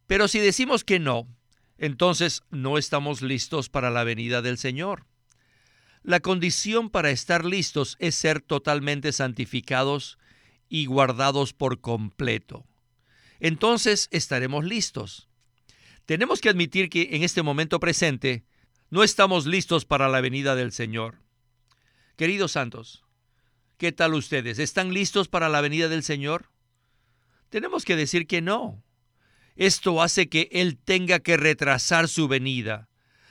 Pero 0.07 0.27
si 0.27 0.39
decimos 0.39 0.83
que 0.83 0.99
no, 0.99 1.27
entonces 1.77 2.43
no 2.49 2.77
estamos 2.77 3.21
listos 3.21 3.69
para 3.69 3.89
la 3.89 4.03
venida 4.03 4.41
del 4.41 4.57
Señor. 4.57 5.05
La 6.03 6.19
condición 6.19 6.89
para 6.89 7.11
estar 7.11 7.45
listos 7.45 7.95
es 7.99 8.15
ser 8.15 8.41
totalmente 8.41 9.11
santificados 9.11 10.17
y 10.69 10.85
guardados 10.85 11.53
por 11.53 11.81
completo. 11.81 12.65
Entonces 13.39 14.09
estaremos 14.11 14.65
listos. 14.65 15.29
Tenemos 16.05 16.41
que 16.41 16.49
admitir 16.49 16.89
que 16.89 17.09
en 17.11 17.23
este 17.23 17.43
momento 17.43 17.79
presente 17.79 18.43
no 18.89 19.03
estamos 19.03 19.45
listos 19.45 19.85
para 19.85 20.09
la 20.09 20.21
venida 20.21 20.55
del 20.55 20.71
Señor. 20.71 21.21
Queridos 22.17 22.51
santos, 22.51 23.03
¿qué 23.77 23.91
tal 23.91 24.13
ustedes? 24.13 24.59
¿Están 24.59 24.93
listos 24.93 25.27
para 25.29 25.49
la 25.49 25.61
venida 25.61 25.87
del 25.87 26.03
Señor? 26.03 26.51
Tenemos 27.49 27.85
que 27.85 27.95
decir 27.95 28.27
que 28.27 28.41
no. 28.41 28.83
Esto 29.55 30.01
hace 30.01 30.27
que 30.27 30.49
Él 30.51 30.77
tenga 30.77 31.19
que 31.19 31.37
retrasar 31.37 32.07
su 32.07 32.27
venida 32.27 32.89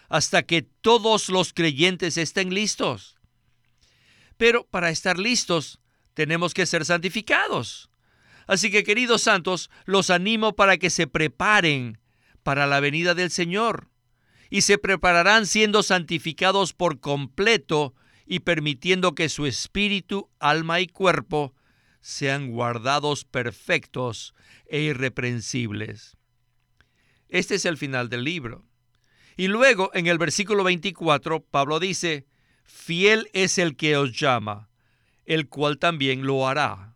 hasta 0.08 0.42
que 0.42 0.62
todos 0.62 1.28
los 1.28 1.52
creyentes 1.52 2.16
estén 2.16 2.54
listos. 2.54 3.16
Pero 4.36 4.66
para 4.66 4.90
estar 4.90 5.18
listos 5.18 5.80
tenemos 6.14 6.54
que 6.54 6.66
ser 6.66 6.84
santificados. 6.84 7.90
Así 8.46 8.70
que 8.70 8.84
queridos 8.84 9.22
santos, 9.22 9.70
los 9.84 10.10
animo 10.10 10.54
para 10.54 10.76
que 10.76 10.90
se 10.90 11.06
preparen 11.06 12.01
para 12.42 12.66
la 12.66 12.80
venida 12.80 13.14
del 13.14 13.30
Señor 13.30 13.88
y 14.50 14.62
se 14.62 14.76
prepararán 14.76 15.46
siendo 15.46 15.82
santificados 15.82 16.74
por 16.74 17.00
completo 17.00 17.94
y 18.26 18.40
permitiendo 18.40 19.14
que 19.14 19.28
su 19.28 19.46
espíritu, 19.46 20.28
alma 20.38 20.80
y 20.80 20.86
cuerpo 20.86 21.54
sean 22.00 22.50
guardados 22.50 23.24
perfectos 23.24 24.34
e 24.66 24.80
irreprensibles. 24.80 26.16
Este 27.28 27.54
es 27.54 27.64
el 27.64 27.78
final 27.78 28.10
del 28.10 28.24
libro. 28.24 28.66
Y 29.36 29.48
luego 29.48 29.90
en 29.94 30.06
el 30.06 30.18
versículo 30.18 30.64
24 30.64 31.44
Pablo 31.44 31.80
dice, 31.80 32.26
fiel 32.64 33.30
es 33.32 33.56
el 33.56 33.76
que 33.76 33.96
os 33.96 34.12
llama, 34.12 34.68
el 35.24 35.48
cual 35.48 35.78
también 35.78 36.26
lo 36.26 36.46
hará. 36.46 36.91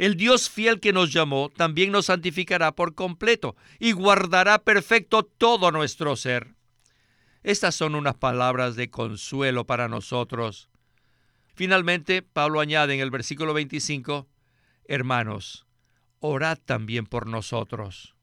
El 0.00 0.16
Dios 0.16 0.48
fiel 0.48 0.80
que 0.80 0.94
nos 0.94 1.12
llamó 1.12 1.50
también 1.50 1.92
nos 1.92 2.06
santificará 2.06 2.74
por 2.74 2.94
completo 2.94 3.54
y 3.78 3.92
guardará 3.92 4.64
perfecto 4.64 5.24
todo 5.24 5.70
nuestro 5.72 6.16
ser. 6.16 6.54
Estas 7.42 7.74
son 7.74 7.94
unas 7.94 8.14
palabras 8.14 8.76
de 8.76 8.88
consuelo 8.88 9.66
para 9.66 9.88
nosotros. 9.88 10.70
Finalmente, 11.54 12.22
Pablo 12.22 12.60
añade 12.60 12.94
en 12.94 13.00
el 13.00 13.10
versículo 13.10 13.52
25, 13.52 14.26
Hermanos, 14.84 15.66
orad 16.20 16.56
también 16.64 17.04
por 17.04 17.26
nosotros. 17.26 18.16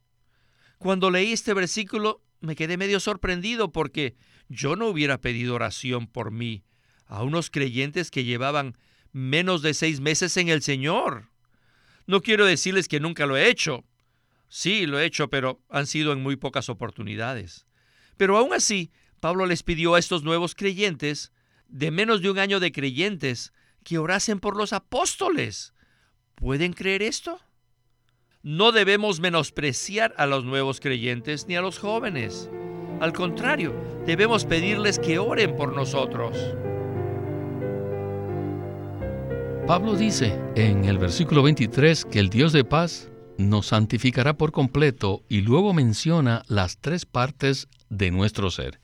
Cuando 0.80 1.12
leí 1.12 1.32
este 1.32 1.54
versículo 1.54 2.24
me 2.40 2.56
quedé 2.56 2.78
medio 2.78 3.00
sorprendido 3.00 3.72
porque 3.72 4.16
yo 4.50 4.76
no 4.76 4.88
hubiera 4.88 5.22
pedido 5.22 5.54
oración 5.54 6.08
por 6.08 6.32
mí 6.32 6.64
a 7.06 7.22
unos 7.22 7.52
creyentes 7.52 8.10
que 8.10 8.24
llevaban 8.24 8.80
menos 9.12 9.62
de 9.62 9.76
seis 9.76 10.00
meses 10.00 10.38
en 10.38 10.50
el 10.50 10.64
Señor. 10.64 11.37
No 12.08 12.22
quiero 12.22 12.46
decirles 12.46 12.88
que 12.88 13.02
nunca 13.02 13.26
lo 13.26 13.36
he 13.38 13.50
hecho. 13.50 13.84
Sí, 14.48 14.86
lo 14.86 14.98
he 14.98 15.06
hecho, 15.06 15.30
pero 15.30 15.62
han 15.70 15.88
sido 15.88 16.14
en 16.14 16.24
muy 16.24 16.38
pocas 16.38 16.70
oportunidades. 16.70 17.68
Pero 18.16 18.38
aún 18.38 18.54
así, 18.54 18.92
Pablo 19.20 19.46
les 19.46 19.62
pidió 19.62 19.94
a 19.94 20.00
estos 20.00 20.24
nuevos 20.24 20.56
creyentes, 20.56 21.34
de 21.68 21.92
menos 21.92 22.22
de 22.22 22.32
un 22.32 22.40
año 22.40 22.62
de 22.62 22.72
creyentes, 22.72 23.52
que 23.84 23.98
orasen 23.98 24.40
por 24.40 24.56
los 24.56 24.72
apóstoles. 24.72 25.74
¿Pueden 26.36 26.72
creer 26.72 27.02
esto? 27.02 27.42
No 28.42 28.72
debemos 28.72 29.20
menospreciar 29.20 30.14
a 30.18 30.26
los 30.26 30.46
nuevos 30.46 30.80
creyentes 30.80 31.48
ni 31.48 31.58
a 31.58 31.62
los 31.62 31.78
jóvenes. 31.78 32.50
Al 33.02 33.12
contrario, 33.12 33.76
debemos 34.06 34.46
pedirles 34.46 34.98
que 34.98 35.20
oren 35.20 35.58
por 35.58 35.76
nosotros. 35.76 36.38
Pablo 39.68 39.98
dice 39.98 40.40
en 40.56 40.86
el 40.86 40.98
versículo 40.98 41.44
23 41.44 42.06
que 42.06 42.20
el 42.20 42.30
Dios 42.30 42.54
de 42.54 42.64
paz 42.64 43.10
nos 43.38 43.66
santificará 43.68 44.38
por 44.38 44.54
completo 44.54 45.26
y 45.28 45.42
luego 45.42 45.74
menciona 45.74 46.44
las 46.48 46.78
tres 46.78 47.06
partes 47.06 47.68
de 47.90 48.10
nuestro 48.10 48.50
ser. 48.50 48.80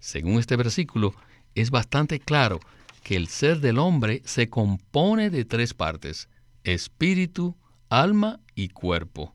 Según 0.00 0.38
este 0.38 0.56
versículo, 0.56 1.14
es 1.54 1.70
bastante 1.70 2.20
claro 2.20 2.60
que 3.02 3.16
el 3.16 3.28
ser 3.28 3.60
del 3.60 3.78
hombre 3.78 4.20
se 4.26 4.50
compone 4.50 5.30
de 5.30 5.46
tres 5.46 5.72
partes, 5.72 6.28
espíritu, 6.62 7.56
alma 7.88 8.38
y 8.54 8.68
cuerpo. 8.68 9.34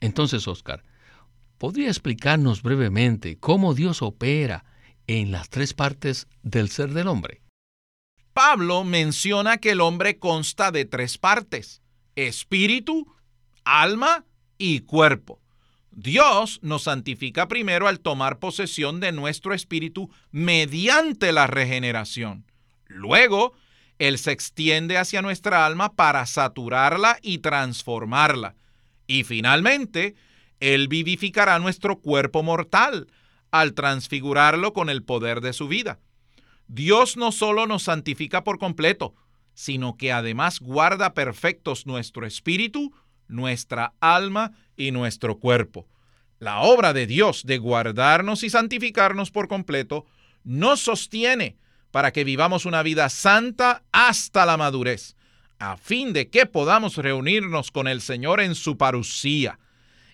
Entonces, 0.00 0.46
Oscar, 0.46 0.84
¿podría 1.56 1.88
explicarnos 1.88 2.62
brevemente 2.62 3.38
cómo 3.38 3.72
Dios 3.72 4.02
opera 4.02 4.66
en 5.06 5.32
las 5.32 5.48
tres 5.48 5.72
partes 5.72 6.28
del 6.42 6.68
ser 6.68 6.92
del 6.92 7.08
hombre? 7.08 7.40
Pablo 8.32 8.84
menciona 8.84 9.58
que 9.58 9.72
el 9.72 9.80
hombre 9.80 10.18
consta 10.18 10.70
de 10.70 10.84
tres 10.84 11.18
partes, 11.18 11.82
espíritu, 12.14 13.12
alma 13.64 14.24
y 14.58 14.80
cuerpo. 14.80 15.40
Dios 15.90 16.60
nos 16.62 16.84
santifica 16.84 17.48
primero 17.48 17.88
al 17.88 18.00
tomar 18.00 18.38
posesión 18.38 19.00
de 19.00 19.12
nuestro 19.12 19.54
espíritu 19.54 20.10
mediante 20.30 21.32
la 21.32 21.46
regeneración. 21.46 22.44
Luego, 22.86 23.52
Él 23.98 24.18
se 24.18 24.32
extiende 24.32 24.98
hacia 24.98 25.22
nuestra 25.22 25.66
alma 25.66 25.94
para 25.94 26.24
saturarla 26.26 27.18
y 27.22 27.38
transformarla. 27.38 28.54
Y 29.06 29.24
finalmente, 29.24 30.14
Él 30.60 30.88
vivificará 30.88 31.58
nuestro 31.58 31.98
cuerpo 31.98 32.42
mortal 32.42 33.08
al 33.50 33.74
transfigurarlo 33.74 34.72
con 34.72 34.88
el 34.88 35.02
poder 35.02 35.40
de 35.40 35.52
su 35.52 35.66
vida. 35.66 35.98
Dios 36.72 37.16
no 37.16 37.32
solo 37.32 37.66
nos 37.66 37.82
santifica 37.82 38.44
por 38.44 38.60
completo, 38.60 39.16
sino 39.54 39.96
que 39.96 40.12
además 40.12 40.60
guarda 40.60 41.14
perfectos 41.14 41.84
nuestro 41.84 42.26
espíritu, 42.26 42.94
nuestra 43.26 43.94
alma 43.98 44.52
y 44.76 44.92
nuestro 44.92 45.40
cuerpo. 45.40 45.88
La 46.38 46.60
obra 46.60 46.92
de 46.92 47.08
Dios 47.08 47.44
de 47.44 47.58
guardarnos 47.58 48.44
y 48.44 48.50
santificarnos 48.50 49.32
por 49.32 49.48
completo 49.48 50.06
nos 50.44 50.78
sostiene 50.78 51.56
para 51.90 52.12
que 52.12 52.22
vivamos 52.22 52.66
una 52.66 52.84
vida 52.84 53.08
santa 53.08 53.82
hasta 53.90 54.46
la 54.46 54.56
madurez, 54.56 55.16
a 55.58 55.76
fin 55.76 56.12
de 56.12 56.30
que 56.30 56.46
podamos 56.46 56.96
reunirnos 56.98 57.72
con 57.72 57.88
el 57.88 58.00
Señor 58.00 58.40
en 58.40 58.54
su 58.54 58.78
parucía. 58.78 59.58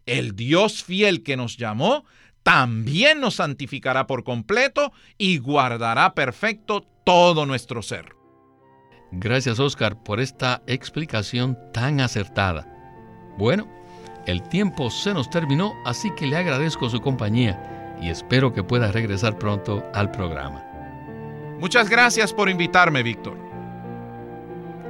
El 0.07 0.35
Dios 0.35 0.83
fiel 0.83 1.23
que 1.23 1.37
nos 1.37 1.59
llamó 1.59 2.07
también 2.47 3.21
nos 3.21 3.35
santificará 3.35 4.07
por 4.07 4.23
completo 4.23 4.93
y 5.19 5.39
guardará 5.39 6.15
perfecto 6.15 6.87
todo 7.03 7.45
nuestro 7.45 7.83
ser. 7.83 8.15
Gracias 9.11 9.59
Oscar 9.59 10.01
por 10.05 10.21
esta 10.21 10.63
explicación 10.69 11.59
tan 11.73 11.99
acertada. 12.01 12.65
Bueno, 13.37 13.67
el 14.27 14.45
tiempo 14.49 14.93
se 14.93 15.13
nos 15.13 15.29
terminó, 15.29 15.73
así 15.85 16.09
que 16.15 16.29
le 16.29 16.37
agradezco 16.37 16.89
su 16.89 17.01
compañía 17.01 17.99
y 18.01 18.11
espero 18.11 18.53
que 18.53 18.63
pueda 18.63 18.93
regresar 18.93 19.37
pronto 19.39 19.85
al 19.93 20.13
programa. 20.13 20.63
Muchas 21.59 21.91
gracias 21.91 22.33
por 22.33 22.49
invitarme, 22.49 23.03
Víctor. 23.03 23.37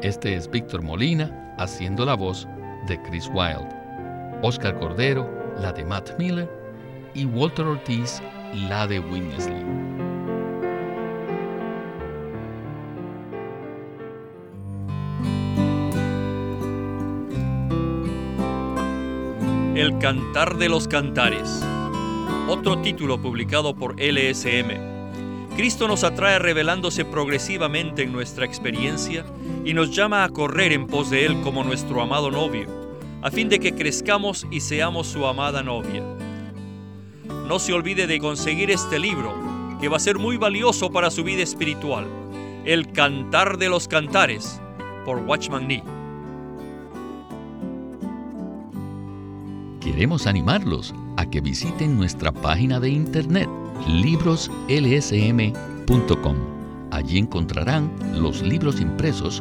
Este 0.03 0.35
es 0.35 0.51
Víctor 0.51 0.83
Molina 0.83 1.55
haciendo 1.57 2.05
la 2.05 2.17
voz 2.17 2.47
de 2.87 3.01
Chris 3.05 3.31
Wilde, 3.33 3.75
Oscar 4.43 4.79
Cordero, 4.79 5.27
la 5.59 5.73
de 5.73 5.87
Matt 5.87 6.19
Miller 6.19 6.66
y 7.17 7.25
Walter 7.25 7.65
Ortiz, 7.65 8.21
la 8.69 8.87
de 8.87 9.01
Winnesley. 9.01 9.65
El 19.75 19.99
Cantar 19.99 20.59
de 20.59 20.69
los 20.69 20.87
Cantares. 20.89 21.65
Otro 22.49 22.83
título 22.83 23.21
publicado 23.21 23.75
por 23.75 23.97
LSM. 23.99 25.57
Cristo 25.57 25.89
nos 25.89 26.05
atrae 26.05 26.39
revelándose 26.39 27.07
progresivamente 27.07 28.03
en 28.03 28.13
nuestra 28.13 28.45
experiencia 28.45 29.25
y 29.65 29.73
nos 29.73 29.97
llama 29.97 30.23
a 30.23 30.29
correr 30.29 30.73
en 30.73 30.87
pos 30.87 31.09
de 31.09 31.25
Él 31.25 31.41
como 31.41 31.65
nuestro 31.65 32.03
amado 32.03 32.31
novio, 32.31 32.69
a 33.23 33.31
fin 33.31 33.49
de 33.49 33.59
que 33.59 33.75
crezcamos 33.75 34.47
y 34.51 34.61
seamos 34.61 35.07
su 35.07 35.27
amada 35.27 35.63
novia. 35.63 36.03
No 37.47 37.61
se 37.61 37.73
olvide 37.73 38.09
de 38.09 38.19
conseguir 38.19 38.73
este 38.73 38.99
libro, 38.99 39.33
que 39.81 39.89
va 39.89 39.99
a 39.99 40.01
ser 40.01 40.19
muy 40.19 40.37
valioso 40.37 40.91
para 40.91 41.13
su 41.13 41.23
vida 41.23 41.43
espiritual. 41.43 42.09
El 42.65 42.91
Cantar 42.91 43.57
de 43.57 43.69
los 43.69 43.87
Cantares, 43.87 44.61
por 45.05 45.19
Watchman 45.19 45.69
Nee. 45.69 45.85
Queremos 49.81 50.27
animarlos 50.27 50.93
a 51.17 51.31
que 51.31 51.41
visiten 51.41 51.97
nuestra 51.97 52.33
página 52.33 52.81
de 52.81 52.89
internet 52.89 53.49
libroslsm.com. 53.87 56.37
Allí 56.91 57.19
encontrarán 57.19 57.93
los 58.21 58.43
libros 58.43 58.81
impresos 58.81 59.41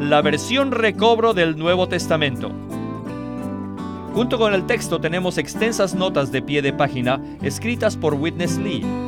la 0.00 0.22
versión 0.22 0.70
recobro 0.70 1.34
del 1.34 1.56
Nuevo 1.56 1.88
Testamento. 1.88 2.52
Junto 4.14 4.38
con 4.38 4.54
el 4.54 4.64
texto 4.66 5.00
tenemos 5.00 5.38
extensas 5.38 5.94
notas 5.94 6.30
de 6.30 6.40
pie 6.40 6.62
de 6.62 6.72
página 6.72 7.20
escritas 7.42 7.96
por 7.96 8.14
Witness 8.14 8.58
Lee 8.58 9.07